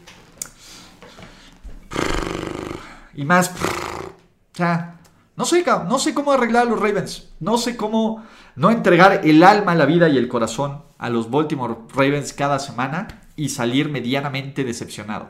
Y 3.15 3.25
más. 3.25 3.51
Sea, 4.53 4.99
no 5.35 5.45
sé. 5.45 5.63
No 5.87 5.99
sé 5.99 6.13
cómo 6.13 6.31
arreglar 6.31 6.67
a 6.67 6.69
los 6.69 6.79
Ravens. 6.79 7.29
No 7.39 7.57
sé 7.57 7.75
cómo 7.75 8.23
no 8.55 8.71
entregar 8.71 9.21
el 9.23 9.43
alma, 9.43 9.75
la 9.75 9.85
vida 9.85 10.09
y 10.09 10.17
el 10.17 10.27
corazón 10.27 10.83
a 10.97 11.09
los 11.09 11.29
Baltimore 11.29 11.75
Ravens 11.93 12.33
cada 12.33 12.59
semana 12.59 13.23
y 13.35 13.49
salir 13.49 13.89
medianamente 13.89 14.63
decepcionado. 14.63 15.29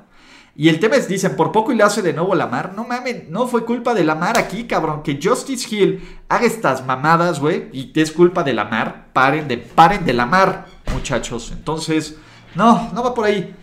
Y 0.58 0.70
el 0.70 0.80
tema 0.80 0.96
es, 0.96 1.10
dicen, 1.10 1.36
por 1.36 1.52
poco 1.52 1.74
y 1.74 1.76
le 1.76 1.84
hace 1.84 2.02
de 2.02 2.14
nuevo 2.14 2.34
Lamar. 2.34 2.74
No 2.74 2.86
mames, 2.86 3.28
no 3.30 3.48
fue 3.48 3.66
culpa 3.66 3.94
de 3.94 4.06
Lamar 4.06 4.38
aquí, 4.38 4.64
cabrón. 4.66 5.04
Que 5.04 5.20
Justice 5.22 5.68
Hill 5.76 6.18
haga 6.30 6.46
estas 6.46 6.86
mamadas, 6.86 7.42
güey. 7.42 7.70
Y 7.74 7.92
es 8.00 8.12
culpa 8.12 8.42
de 8.44 8.54
Lamar. 8.54 9.08
Paren 9.12 9.50
de, 9.50 9.58
paren 9.58 10.06
de 10.06 10.14
Lamar, 10.14 10.66
muchachos. 10.94 11.52
Entonces, 11.52 12.16
no, 12.56 12.90
no 12.94 13.04
va 13.04 13.14
por 13.14 13.26
ahí. 13.26 13.54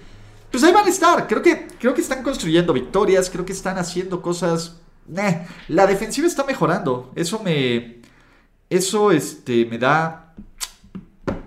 Pues 0.53 0.63
ahí 0.63 0.73
van 0.73 0.87
a 0.87 0.91
estar. 0.91 1.27
Creo 1.27 1.43
que, 1.43 1.67
creo 1.81 1.93
que 1.95 2.01
están 2.03 2.23
construyendo 2.23 2.73
victorias. 2.73 3.29
Creo 3.29 3.45
que 3.45 3.53
están 3.53 3.79
haciendo 3.79 4.23
cosas. 4.23 4.77
la 5.69 5.87
defensiva 5.87 6.29
está 6.29 6.45
mejorando. 6.45 7.11
Eso 7.17 7.41
me. 7.43 8.03
Eso 8.71 9.11
este, 9.11 9.67
me 9.67 9.79
da. 9.79 10.35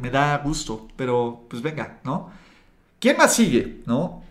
Me 0.01 0.09
da 0.09 0.37
gusto. 0.39 0.89
Pero, 0.97 1.45
pues 1.49 1.61
venga, 1.61 2.01
¿no? 2.03 2.29
¿Quién 2.99 3.15
más 3.15 3.33
sigue? 3.33 3.83
¿No? 3.85 4.25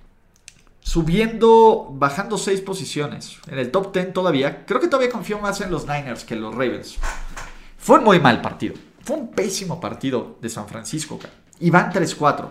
subiendo, 0.84 1.88
bajando 1.92 2.38
seis 2.38 2.60
posiciones. 2.60 3.38
En 3.48 3.58
el 3.58 3.70
top 3.70 3.92
10 3.92 4.12
todavía. 4.12 4.64
Creo 4.64 4.80
que 4.80 4.86
todavía 4.86 5.10
confío 5.10 5.40
más 5.40 5.60
en 5.60 5.70
los 5.70 5.86
Niners 5.86 6.24
que 6.24 6.34
en 6.34 6.42
los 6.42 6.54
Ravens. 6.54 6.98
Fue 7.78 7.98
un 7.98 8.04
muy 8.04 8.20
mal 8.20 8.40
partido. 8.40 8.74
Fue 9.02 9.16
un 9.16 9.30
pésimo 9.32 9.80
partido 9.80 10.38
de 10.40 10.48
San 10.48 10.68
Francisco. 10.68 11.18
Y 11.58 11.70
van 11.70 11.90
3-4. 11.90 12.48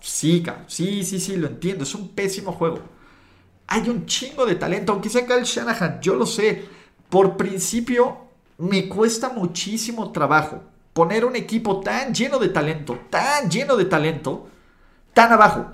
Sí, 0.00 0.44
sí, 0.66 1.04
sí, 1.04 1.20
sí, 1.20 1.36
lo 1.36 1.46
entiendo. 1.46 1.84
Es 1.84 1.94
un 1.94 2.08
pésimo 2.08 2.52
juego. 2.52 2.80
Hay 3.66 3.88
un 3.88 4.06
chingo 4.06 4.46
de 4.46 4.56
talento, 4.56 4.92
aunque 4.92 5.08
sea 5.08 5.26
Kyle 5.26 5.44
Shanahan, 5.44 6.00
yo 6.00 6.14
lo 6.14 6.26
sé. 6.26 6.64
Por 7.08 7.36
principio, 7.36 8.18
me 8.58 8.88
cuesta 8.88 9.30
muchísimo 9.30 10.10
trabajo 10.12 10.62
poner 10.92 11.24
un 11.24 11.36
equipo 11.36 11.80
tan 11.80 12.12
lleno 12.12 12.38
de 12.38 12.48
talento, 12.48 12.98
tan 13.10 13.48
lleno 13.50 13.76
de 13.76 13.84
talento, 13.84 14.48
tan 15.14 15.32
abajo. 15.32 15.70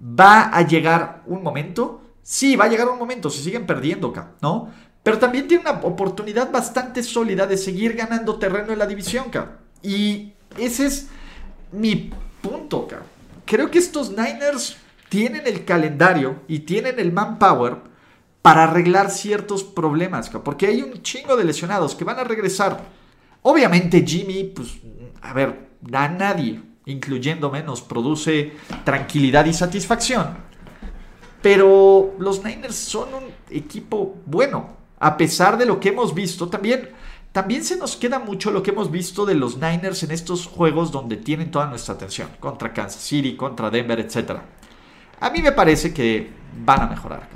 Va 0.00 0.50
a 0.50 0.62
llegar 0.62 1.22
un 1.26 1.42
momento, 1.42 2.02
sí, 2.22 2.54
va 2.54 2.66
a 2.66 2.68
llegar 2.68 2.88
un 2.88 2.98
momento, 2.98 3.30
si 3.30 3.42
siguen 3.42 3.66
perdiendo, 3.66 4.12
¿no? 4.40 4.70
Pero 5.02 5.18
también 5.18 5.48
tiene 5.48 5.62
una 5.62 5.80
oportunidad 5.80 6.52
bastante 6.52 7.02
sólida 7.02 7.46
de 7.46 7.56
seguir 7.56 7.94
ganando 7.94 8.38
terreno 8.38 8.72
en 8.72 8.78
la 8.78 8.86
división, 8.86 9.26
Y 9.82 10.34
ese 10.56 10.86
es 10.86 11.08
mi 11.72 12.12
punto, 12.42 12.86
Creo 13.48 13.70
que 13.70 13.78
estos 13.78 14.10
Niners 14.10 14.76
tienen 15.08 15.46
el 15.46 15.64
calendario 15.64 16.42
y 16.48 16.60
tienen 16.60 17.00
el 17.00 17.12
manpower 17.12 17.78
para 18.42 18.64
arreglar 18.64 19.10
ciertos 19.10 19.64
problemas, 19.64 20.28
porque 20.28 20.66
hay 20.66 20.82
un 20.82 21.02
chingo 21.02 21.34
de 21.34 21.44
lesionados 21.44 21.94
que 21.94 22.04
van 22.04 22.18
a 22.18 22.24
regresar. 22.24 22.78
Obviamente 23.40 24.04
Jimmy, 24.06 24.44
pues, 24.44 24.74
a 25.22 25.32
ver, 25.32 25.70
a 25.90 26.08
nadie, 26.08 26.60
incluyéndome, 26.84 27.62
nos 27.62 27.80
produce 27.80 28.52
tranquilidad 28.84 29.46
y 29.46 29.54
satisfacción. 29.54 30.26
Pero 31.40 32.16
los 32.18 32.44
Niners 32.44 32.76
son 32.76 33.14
un 33.14 33.24
equipo 33.48 34.18
bueno, 34.26 34.76
a 34.98 35.16
pesar 35.16 35.56
de 35.56 35.64
lo 35.64 35.80
que 35.80 35.88
hemos 35.88 36.12
visto. 36.14 36.48
También, 36.48 36.90
también 37.38 37.62
se 37.62 37.76
nos 37.76 37.94
queda 37.94 38.18
mucho 38.18 38.50
lo 38.50 38.64
que 38.64 38.72
hemos 38.72 38.90
visto 38.90 39.24
de 39.24 39.36
los 39.36 39.58
Niners 39.58 40.02
en 40.02 40.10
estos 40.10 40.48
juegos 40.48 40.90
donde 40.90 41.16
tienen 41.16 41.52
toda 41.52 41.66
nuestra 41.66 41.94
atención, 41.94 42.28
contra 42.40 42.72
Kansas 42.72 43.00
City, 43.00 43.36
contra 43.36 43.70
Denver, 43.70 44.00
etc. 44.00 44.40
A 45.20 45.30
mí 45.30 45.40
me 45.40 45.52
parece 45.52 45.94
que 45.94 46.32
van 46.64 46.80
a 46.80 46.86
mejorar. 46.88 47.28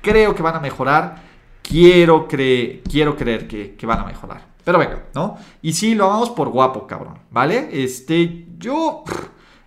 Creo 0.00 0.34
que 0.34 0.42
van 0.42 0.56
a 0.56 0.58
mejorar. 0.58 1.22
Quiero, 1.60 2.26
quiero 2.26 3.14
creer 3.14 3.46
que, 3.46 3.74
que 3.74 3.84
van 3.84 4.00
a 4.00 4.04
mejorar. 4.06 4.42
Pero 4.64 4.78
venga, 4.78 5.02
¿no? 5.14 5.36
Y 5.60 5.74
sí, 5.74 5.94
lo 5.94 6.08
vamos 6.08 6.30
por 6.30 6.48
guapo, 6.48 6.86
cabrón, 6.86 7.18
¿vale? 7.30 7.68
Este, 7.70 8.46
yo... 8.56 9.04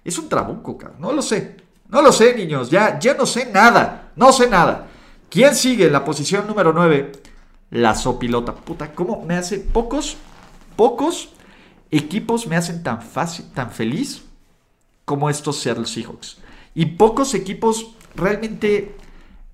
Es 0.04 0.18
un 0.18 0.28
trabuco, 0.28 0.80
cabrón. 0.80 1.00
No 1.00 1.14
lo 1.14 1.22
sé. 1.22 1.58
No 1.90 2.02
lo 2.02 2.12
sé, 2.12 2.34
niños. 2.34 2.72
Ya, 2.72 2.98
ya 2.98 3.14
no 3.14 3.28
sé 3.28 3.52
nada. 3.52 4.14
No 4.16 4.34
sé 4.34 4.50
nada. 4.50 4.88
¿Quién 5.30 5.54
sigue 5.54 5.86
en 5.86 5.94
la 5.94 6.04
posición 6.04 6.48
número 6.48 6.74
9? 6.74 7.12
La 7.76 7.94
sopilota. 7.94 8.56
Puta, 8.56 8.94
¿cómo 8.96 9.26
me 9.26 9.36
hace 9.36 9.60
pocos, 9.60 10.16
pocos 10.78 11.34
equipos 11.92 12.48
me 12.48 12.56
hacen 12.56 12.84
tan 12.84 13.02
fácil, 13.02 13.48
tan 13.54 13.70
feliz 13.70 14.24
como 15.04 15.30
estos 15.30 15.60
Seattle 15.60 15.86
Seahawks? 15.86 16.38
Y 16.74 16.86
pocos 16.86 17.34
equipos 17.34 17.88
realmente 18.16 18.96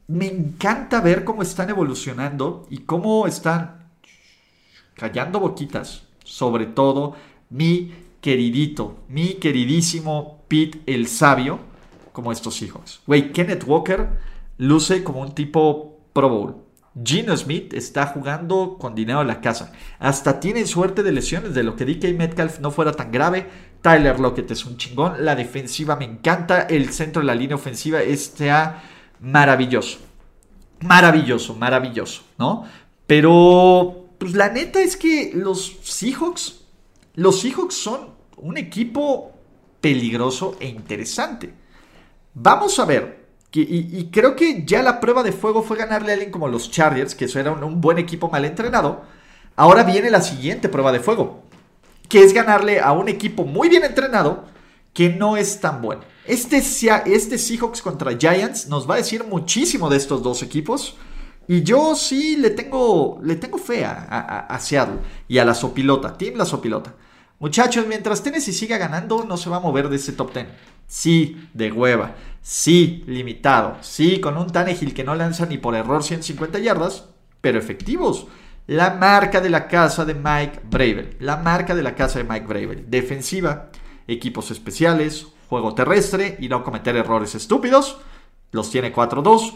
me 0.05 0.27
encanta 0.27 1.01
ver 1.01 1.23
cómo 1.23 1.41
están 1.41 1.71
evolucionando 1.71 2.67
y 2.69 2.81
cómo 2.81 3.25
están 3.25 3.87
callando 4.93 5.39
boquitas, 5.39 6.03
sobre 6.23 6.67
todo 6.67 7.15
mi 7.49 7.91
queridito, 8.21 8.99
mi 9.09 9.33
queridísimo 9.33 10.43
Pete 10.47 10.79
el 10.85 11.07
Sabio, 11.07 11.57
como 12.11 12.31
estos 12.31 12.61
hijos. 12.61 13.01
Güey, 13.07 13.33
Kenneth 13.33 13.63
Walker 13.65 14.09
luce 14.59 15.03
como 15.03 15.21
un 15.21 15.33
tipo 15.33 15.97
Pro 16.13 16.29
Bowl. 16.29 16.70
Gino 16.93 17.35
Smith 17.37 17.73
está 17.73 18.07
jugando 18.07 18.77
con 18.77 18.95
dinero 18.95 19.21
en 19.21 19.27
la 19.27 19.39
casa. 19.39 19.71
Hasta 19.99 20.39
tiene 20.39 20.65
suerte 20.65 21.03
de 21.03 21.13
lesiones 21.13 21.53
de 21.53 21.63
lo 21.63 21.75
que 21.75 21.85
DK 21.85 22.17
Metcalf 22.17 22.59
no 22.59 22.71
fuera 22.71 22.91
tan 22.91 23.11
grave. 23.11 23.47
Tyler 23.81 24.19
Lockett 24.19 24.51
es 24.51 24.65
un 24.65 24.77
chingón. 24.77 25.23
La 25.23 25.35
defensiva 25.35 25.95
me 25.95 26.05
encanta. 26.05 26.63
El 26.63 26.91
centro 26.91 27.21
de 27.21 27.27
la 27.27 27.35
línea 27.35 27.55
ofensiva 27.55 28.01
está 28.01 28.83
maravilloso. 29.21 29.99
Maravilloso, 30.81 31.55
maravilloso, 31.55 32.23
¿no? 32.37 32.65
Pero 33.07 34.09
pues 34.17 34.33
la 34.33 34.49
neta 34.49 34.81
es 34.81 34.97
que 34.97 35.31
los 35.33 35.77
Seahawks, 35.83 36.65
los 37.15 37.39
Seahawks 37.39 37.75
son 37.75 38.09
un 38.37 38.57
equipo 38.57 39.31
peligroso 39.79 40.57
e 40.59 40.67
interesante. 40.67 41.53
Vamos 42.33 42.79
a 42.79 42.85
ver, 42.85 43.20
y, 43.53 44.09
creo 44.11 44.35
que 44.35 44.63
ya 44.65 44.81
la 44.81 45.01
prueba 45.01 45.23
de 45.23 45.33
fuego 45.33 45.61
fue 45.61 45.77
ganarle 45.77 46.11
a 46.11 46.13
alguien 46.13 46.31
como 46.31 46.47
los 46.47 46.71
Chargers, 46.71 47.15
que 47.15 47.25
eso 47.25 47.39
era 47.39 47.51
un, 47.51 47.81
buen 47.81 47.97
equipo 47.97 48.29
mal 48.29 48.45
entrenado. 48.45 49.03
Ahora 49.57 49.83
viene 49.83 50.09
la 50.09 50.21
siguiente 50.21 50.69
prueba 50.69 50.93
de 50.93 51.01
fuego, 51.01 51.43
que 52.07 52.23
es 52.23 52.33
ganarle 52.33 52.79
a 52.79 52.93
un 52.93 53.09
equipo 53.09 53.43
muy 53.43 53.67
bien 53.67 53.83
entrenado 53.83 54.45
que 54.93 55.09
no 55.09 55.35
es 55.35 55.59
tan 55.59 55.81
bueno. 55.81 56.01
Este, 56.25 56.57
este 56.57 57.37
Seahawks 57.37 57.81
contra 57.81 58.17
Giants 58.17 58.67
nos 58.67 58.89
va 58.89 58.95
a 58.95 58.97
decir 58.97 59.25
muchísimo 59.25 59.89
de 59.89 59.97
estos 59.97 60.23
dos 60.23 60.43
equipos. 60.43 60.95
Y 61.47 61.63
yo 61.63 61.95
sí 61.95 62.37
le 62.37 62.51
tengo, 62.51 63.19
le 63.23 63.35
tengo 63.35 63.57
fe 63.57 63.83
a, 63.83 64.57
Seattle 64.61 64.99
y 65.27 65.39
a 65.39 65.45
la 65.45 65.53
sopilota, 65.53 66.17
Team 66.17 66.35
la 66.35 66.45
sopilota. 66.45 66.93
Muchachos, 67.41 67.87
mientras 67.87 68.23
Tennessee 68.23 68.53
siga 68.53 68.77
ganando, 68.77 69.25
no 69.25 69.35
se 69.35 69.49
va 69.49 69.57
a 69.57 69.61
mover 69.61 69.89
de 69.89 69.97
ese 69.97 70.13
top 70.13 70.33
10. 70.33 70.47
Sí, 70.85 71.49
de 71.53 71.71
hueva. 71.71 72.15
Sí, 72.41 73.03
limitado. 73.07 73.77
Sí, 73.81 74.21
con 74.21 74.37
un 74.37 74.47
Tannehill 74.47 74.93
que 74.93 75.03
no 75.03 75.15
lanza 75.15 75.45
ni 75.47 75.57
por 75.57 75.75
error 75.75 76.03
150 76.03 76.59
yardas, 76.59 77.09
pero 77.41 77.57
efectivos. 77.57 78.27
La 78.67 78.91
marca 78.91 79.41
de 79.41 79.49
la 79.49 79.67
casa 79.67 80.05
de 80.05 80.13
Mike 80.13 80.61
Bravel. 80.69 81.17
La 81.19 81.37
marca 81.37 81.73
de 81.73 81.81
la 81.81 81.95
casa 81.95 82.19
de 82.19 82.25
Mike 82.25 82.45
Bravel. 82.45 82.85
Defensiva, 82.89 83.71
equipos 84.07 84.51
especiales, 84.51 85.25
juego 85.49 85.73
terrestre 85.73 86.37
y 86.39 86.47
no 86.47 86.63
cometer 86.63 86.95
errores 86.95 87.33
estúpidos. 87.33 87.97
Los 88.51 88.69
tiene 88.69 88.93
4-2 88.93 89.55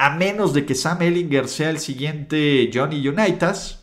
a 0.00 0.08
menos 0.08 0.54
de 0.54 0.64
que 0.64 0.74
Sam 0.74 1.02
Ellinger 1.02 1.46
sea 1.46 1.68
el 1.68 1.78
siguiente 1.78 2.70
Johnny 2.72 3.06
Unitas, 3.06 3.79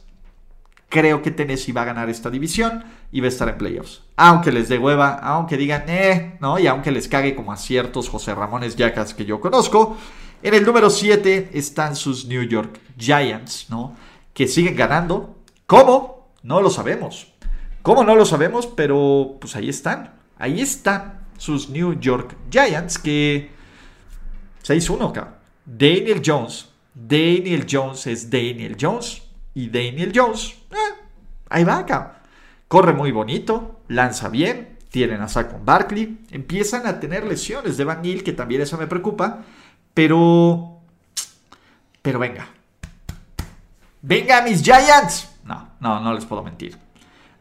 creo 0.89 1.21
que 1.21 1.31
Tennessee 1.31 1.71
va 1.71 1.81
a 1.81 1.85
ganar 1.85 2.09
esta 2.09 2.29
división 2.29 2.83
y 3.11 3.19
va 3.19 3.25
a 3.25 3.29
estar 3.29 3.49
en 3.49 3.57
playoffs. 3.57 4.03
Aunque 4.15 4.51
les 4.51 4.69
dé 4.69 4.77
hueva, 4.77 5.15
aunque 5.15 5.57
digan, 5.57 5.83
eh, 5.87 6.37
¿no? 6.39 6.59
Y 6.59 6.67
aunque 6.67 6.91
les 6.91 7.07
cague 7.07 7.35
como 7.35 7.51
a 7.51 7.57
ciertos 7.57 8.09
José 8.09 8.33
Ramones 8.33 8.75
Yacas 8.75 9.13
que 9.13 9.25
yo 9.25 9.39
conozco. 9.39 9.97
En 10.41 10.53
el 10.53 10.65
número 10.65 10.89
7 10.89 11.51
están 11.53 11.95
sus 11.95 12.25
New 12.25 12.43
York 12.43 12.79
Giants, 12.97 13.67
¿no? 13.69 13.95
Que 14.33 14.47
siguen 14.47 14.75
ganando. 14.75 15.35
¿Cómo? 15.65 16.31
No 16.43 16.61
lo 16.61 16.69
sabemos. 16.69 17.33
¿Cómo 17.81 18.03
no 18.03 18.15
lo 18.15 18.25
sabemos? 18.25 18.67
Pero 18.67 19.37
pues 19.39 19.55
ahí 19.55 19.69
están. 19.69 20.13
Ahí 20.37 20.61
están 20.61 21.27
sus 21.37 21.69
New 21.69 21.99
York 21.99 22.35
Giants 22.51 22.99
que 22.99 23.51
6-1, 24.63 25.11
cabrón. 25.11 25.35
Daniel 25.65 26.21
Jones. 26.23 26.69
Daniel 26.93 27.65
Jones 27.69 28.07
es 28.07 28.29
Daniel 28.29 28.77
Jones. 28.79 29.26
Y 29.57 29.69
Daniel 29.69 30.11
Jones, 30.13 30.53
eh, 30.69 31.01
ahí 31.49 31.63
va 31.63 31.79
acá. 31.79 32.21
Corre 32.67 32.93
muy 32.93 33.11
bonito, 33.11 33.81
lanza 33.87 34.29
bien, 34.29 34.77
tienen 34.91 35.19
a 35.19 35.27
Saquon 35.27 35.65
Barkley, 35.65 36.25
empiezan 36.29 36.85
a 36.85 36.99
tener 36.99 37.25
lesiones 37.25 37.75
de 37.75 37.83
Van 37.83 38.03
Neal, 38.03 38.21
que 38.21 38.33
también 38.33 38.61
eso 38.61 38.77
me 38.77 38.85
preocupa, 38.85 39.43
pero... 39.95 40.81
Pero 42.03 42.19
venga. 42.19 42.47
Venga, 44.03 44.43
mis 44.43 44.61
Giants. 44.61 45.27
No, 45.43 45.69
no, 45.79 46.01
no 46.01 46.13
les 46.13 46.25
puedo 46.25 46.43
mentir. 46.43 46.77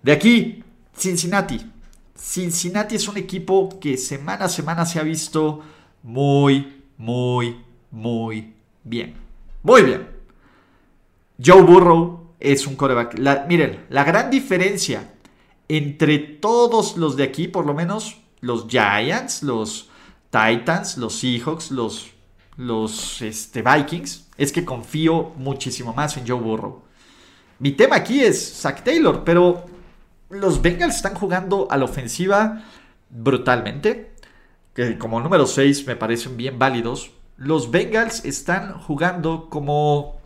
De 0.02 0.12
aquí, 0.12 0.64
Cincinnati. 0.96 1.70
Cincinnati 2.16 2.94
es 2.94 3.06
un 3.08 3.18
equipo 3.18 3.78
que 3.78 3.98
semana 3.98 4.46
a 4.46 4.48
semana 4.48 4.86
se 4.86 4.98
ha 4.98 5.02
visto 5.02 5.62
muy, 6.02 6.82
muy, 6.96 7.62
muy 7.90 8.54
bien. 8.84 9.16
Muy 9.62 9.82
bien. 9.82 10.15
Joe 11.44 11.62
Burrow 11.62 12.34
es 12.40 12.66
un 12.66 12.76
coreback. 12.76 13.18
miren, 13.48 13.86
la 13.88 14.04
gran 14.04 14.30
diferencia 14.30 15.14
entre 15.68 16.18
todos 16.18 16.96
los 16.96 17.16
de 17.16 17.24
aquí, 17.24 17.48
por 17.48 17.66
lo 17.66 17.74
menos 17.74 18.18
los 18.40 18.66
Giants, 18.68 19.42
los 19.42 19.90
Titans, 20.30 20.98
los 20.98 21.18
Seahawks, 21.18 21.70
los, 21.70 22.10
los 22.56 23.22
este, 23.22 23.62
Vikings, 23.62 24.28
es 24.36 24.52
que 24.52 24.64
confío 24.64 25.32
muchísimo 25.36 25.92
más 25.92 26.16
en 26.16 26.26
Joe 26.26 26.40
Burrow. 26.40 26.82
Mi 27.58 27.72
tema 27.72 27.96
aquí 27.96 28.20
es 28.20 28.60
Zach 28.60 28.82
Taylor, 28.84 29.24
pero 29.24 29.64
los 30.28 30.60
Bengals 30.60 30.96
están 30.96 31.14
jugando 31.14 31.68
a 31.70 31.76
la 31.76 31.84
ofensiva 31.84 32.64
brutalmente. 33.10 34.14
Que 34.74 34.98
como 34.98 35.20
número 35.20 35.46
6 35.46 35.86
me 35.86 35.96
parecen 35.96 36.36
bien 36.36 36.58
válidos 36.58 37.10
los 37.36 37.70
Bengals 37.70 38.24
están 38.24 38.78
jugando 38.80 39.48
como, 39.50 40.20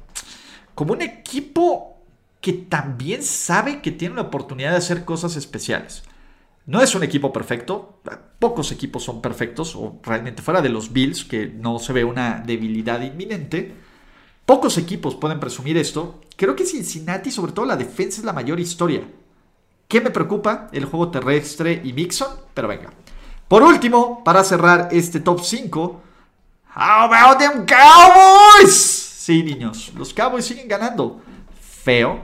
como 0.81 0.95
un 0.95 1.03
equipo 1.03 1.99
que 2.41 2.55
también 2.55 3.23
sabe 3.23 3.83
que 3.83 3.93
tiene 3.93 4.15
la 4.15 4.23
oportunidad 4.23 4.71
de 4.71 4.79
hacer 4.79 5.05
cosas 5.05 5.37
especiales. 5.37 6.05
No 6.65 6.81
es 6.81 6.95
un 6.95 7.03
equipo 7.03 7.35
perfecto, 7.35 8.01
pocos 8.39 8.73
equipos 8.73 9.05
son 9.05 9.21
perfectos, 9.21 9.77
o 9.77 10.01
realmente 10.03 10.41
fuera 10.41 10.63
de 10.63 10.71
los 10.71 10.95
Bills, 10.95 11.27
que 11.27 11.49
no 11.49 11.79
se 11.81 11.93
ve 11.93 12.03
una 12.03 12.43
debilidad 12.47 13.03
inminente. 13.03 13.75
Pocos 14.47 14.79
equipos 14.79 15.17
pueden 15.17 15.39
presumir 15.39 15.77
esto. 15.77 16.23
Creo 16.35 16.57
que 16.57 16.65
Cincinnati, 16.65 17.31
sobre 17.31 17.53
todo 17.53 17.67
la 17.67 17.77
defensa, 17.77 18.23
es 18.23 18.25
la 18.25 18.33
mayor 18.33 18.59
historia. 18.59 19.03
¿Qué 19.87 20.01
me 20.01 20.09
preocupa? 20.09 20.71
El 20.73 20.87
juego 20.87 21.11
terrestre 21.11 21.83
y 21.85 21.93
Mixon, 21.93 22.31
pero 22.55 22.69
venga. 22.69 22.91
Por 23.49 23.63
último, 23.63 24.25
para 24.25 24.43
cerrar 24.45 24.89
este 24.93 25.21
top 25.21 25.43
5, 25.43 26.03
how 26.75 27.13
about 27.13 27.37
them 27.37 27.67
Cowboys? 27.67 29.10
Sí, 29.21 29.43
niños, 29.43 29.93
los 29.99 30.15
Cowboys 30.15 30.47
siguen 30.47 30.67
ganando. 30.67 31.21
Feo, 31.61 32.23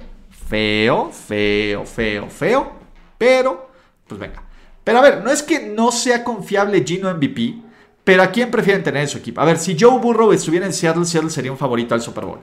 feo, 0.48 1.12
feo, 1.12 1.84
feo, 1.84 2.30
feo, 2.30 2.72
pero, 3.18 3.70
pues 4.08 4.18
venga. 4.18 4.42
Pero 4.82 4.98
a 4.98 5.02
ver, 5.02 5.22
no 5.22 5.30
es 5.30 5.42
que 5.42 5.60
no 5.60 5.92
sea 5.92 6.24
confiable 6.24 6.82
Gino 6.86 7.14
MVP, 7.14 7.56
pero 8.02 8.22
¿a 8.22 8.28
quién 8.28 8.50
prefieren 8.50 8.82
tener 8.82 9.02
en 9.02 9.08
su 9.08 9.18
equipo? 9.18 9.42
A 9.42 9.44
ver, 9.44 9.58
si 9.58 9.76
Joe 9.78 9.98
Burrow 9.98 10.32
estuviera 10.32 10.64
en 10.64 10.72
Seattle, 10.72 11.04
Seattle 11.04 11.28
sería 11.28 11.52
un 11.52 11.58
favorito 11.58 11.94
al 11.94 12.00
Super 12.00 12.24
Bowl. 12.24 12.40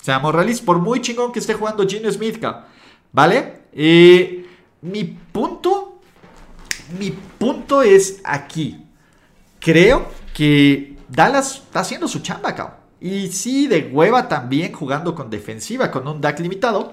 Seamos 0.00 0.32
realistas, 0.32 0.64
por 0.64 0.78
muy 0.78 1.00
chingón 1.00 1.32
que 1.32 1.40
esté 1.40 1.54
jugando 1.54 1.84
Gino 1.84 2.08
Smith, 2.08 2.40
¿vale? 3.10 3.62
Eh, 3.72 4.46
mi 4.82 5.02
punto, 5.02 5.98
mi 7.00 7.10
punto 7.10 7.82
es 7.82 8.20
aquí. 8.22 8.80
Creo 9.58 10.06
que 10.32 10.96
Dallas 11.08 11.56
está 11.66 11.80
haciendo 11.80 12.06
su 12.06 12.20
chamba, 12.20 12.54
cabrón. 12.54 12.77
Y 13.00 13.28
sí, 13.28 13.66
de 13.68 13.90
hueva 13.92 14.28
también 14.28 14.72
jugando 14.72 15.14
con 15.14 15.30
defensiva, 15.30 15.90
con 15.90 16.06
un 16.08 16.20
DAC 16.20 16.40
limitado, 16.40 16.92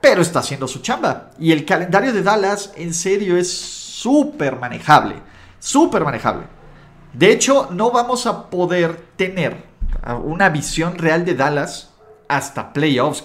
pero 0.00 0.22
está 0.22 0.40
haciendo 0.40 0.68
su 0.68 0.80
chamba. 0.80 1.30
Y 1.38 1.52
el 1.52 1.64
calendario 1.64 2.12
de 2.12 2.22
Dallas, 2.22 2.72
en 2.76 2.92
serio, 2.92 3.36
es 3.36 3.50
súper 3.50 4.56
manejable. 4.56 5.16
Súper 5.58 6.04
manejable. 6.04 6.44
De 7.12 7.32
hecho, 7.32 7.68
no 7.70 7.90
vamos 7.90 8.26
a 8.26 8.50
poder 8.50 8.96
tener 9.16 9.64
una 10.24 10.50
visión 10.50 10.98
real 10.98 11.24
de 11.24 11.34
Dallas 11.34 11.90
hasta 12.28 12.72
playoffs, 12.72 13.24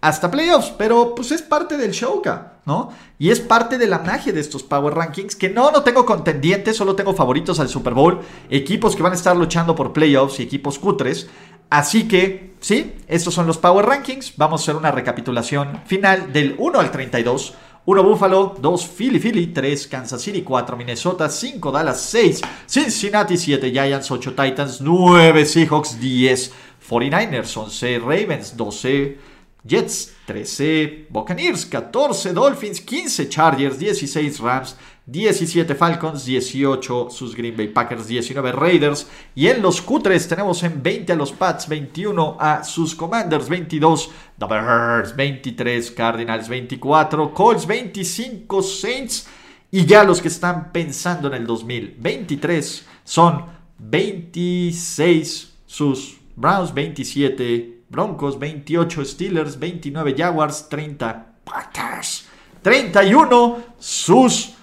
Hasta 0.00 0.30
playoffs, 0.30 0.72
pero 0.76 1.14
pues 1.14 1.30
es 1.30 1.42
parte 1.42 1.76
del 1.76 1.92
show, 1.92 2.22
¿no? 2.64 2.90
Y 3.18 3.30
es 3.30 3.38
parte 3.38 3.78
de 3.78 3.86
la 3.86 3.98
magia 3.98 4.32
de 4.32 4.40
estos 4.40 4.62
Power 4.62 4.94
Rankings, 4.94 5.36
que 5.36 5.50
no, 5.50 5.70
no 5.70 5.82
tengo 5.82 6.04
contendientes, 6.06 6.76
solo 6.76 6.96
tengo 6.96 7.14
favoritos 7.14 7.60
al 7.60 7.68
Super 7.68 7.94
Bowl, 7.94 8.20
equipos 8.48 8.96
que 8.96 9.02
van 9.02 9.12
a 9.12 9.16
estar 9.16 9.36
luchando 9.36 9.74
por 9.74 9.92
playoffs 9.92 10.40
y 10.40 10.42
equipos 10.42 10.78
cutres. 10.78 11.28
Así 11.70 12.08
que, 12.08 12.50
sí, 12.60 12.94
estos 13.06 13.32
son 13.32 13.46
los 13.46 13.58
Power 13.58 13.86
Rankings. 13.86 14.36
Vamos 14.36 14.60
a 14.60 14.64
hacer 14.64 14.76
una 14.76 14.90
recapitulación 14.90 15.82
final 15.86 16.32
del 16.32 16.56
1 16.58 16.80
al 16.80 16.90
32. 16.90 17.54
1 17.86 18.02
Buffalo, 18.02 18.56
2 18.60 18.86
Philly 18.86 19.18
Philly, 19.18 19.46
3 19.48 19.86
Kansas 19.86 20.20
City, 20.20 20.42
4 20.42 20.76
Minnesota, 20.76 21.28
5 21.28 21.72
Dallas, 21.72 22.00
6 22.02 22.42
Cincinnati, 22.66 23.36
7 23.36 23.70
Giants, 23.72 24.10
8 24.10 24.34
Titans, 24.34 24.80
9 24.80 25.46
Seahawks, 25.46 25.98
10 25.98 26.52
49ers, 26.88 27.56
11 27.56 27.98
Ravens, 28.00 28.56
12 28.56 29.18
Jets, 29.64 30.12
13 30.26 31.06
Buccaneers, 31.08 31.66
14 31.66 32.32
Dolphins, 32.32 32.80
15 32.80 33.28
Chargers, 33.28 33.78
16 33.78 34.40
Rams, 34.40 34.76
17 35.10 35.74
Falcons, 35.74 36.24
18 36.24 37.08
sus 37.10 37.34
Green 37.34 37.56
Bay 37.56 37.68
Packers, 37.68 38.06
19 38.06 38.52
Raiders. 38.52 39.08
Y 39.34 39.48
en 39.48 39.60
los 39.60 39.84
Q3 39.84 40.28
tenemos 40.28 40.62
en 40.62 40.80
20 40.80 41.12
a 41.12 41.16
los 41.16 41.32
Pats, 41.32 41.68
21 41.68 42.36
a 42.38 42.62
sus 42.62 42.94
Commanders, 42.94 43.48
22 43.48 44.10
The 44.38 44.46
Bears, 44.46 45.16
23 45.16 45.90
Cardinals, 45.90 46.48
24 46.48 47.34
Colts, 47.34 47.66
25 47.66 48.62
Saints. 48.62 49.26
Y 49.72 49.84
ya 49.84 50.04
los 50.04 50.20
que 50.20 50.28
están 50.28 50.70
pensando 50.70 51.26
en 51.28 51.34
el 51.34 51.46
2023 51.46 52.86
son 53.02 53.46
26 53.78 55.54
sus 55.66 56.18
Browns 56.36 56.72
27, 56.72 57.82
Broncos 57.88 58.38
28, 58.38 59.04
Steelers 59.04 59.58
29, 59.58 60.14
Jaguars 60.16 60.68
30, 60.68 61.34
Packers 61.44 62.26
31, 62.62 63.62
sus 63.78 64.54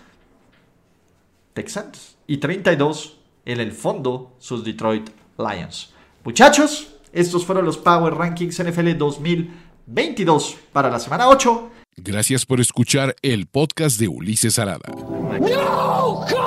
Texans 1.57 2.17
y 2.27 2.37
32 2.37 3.17
en 3.45 3.59
el 3.59 3.71
fondo 3.71 4.35
sus 4.37 4.63
Detroit 4.63 5.09
Lions. 5.39 5.91
Muchachos, 6.23 6.89
estos 7.11 7.45
fueron 7.45 7.65
los 7.65 7.79
Power 7.79 8.13
Rankings 8.13 8.63
NFL 8.63 8.95
2022 8.95 10.55
para 10.71 10.91
la 10.91 10.99
semana 10.99 11.27
8. 11.27 11.71
Gracias 11.95 12.45
por 12.45 12.61
escuchar 12.61 13.15
el 13.23 13.47
podcast 13.47 13.99
de 13.99 14.07
Ulises 14.07 14.59
Arada. 14.59 14.87
No! 15.41 16.46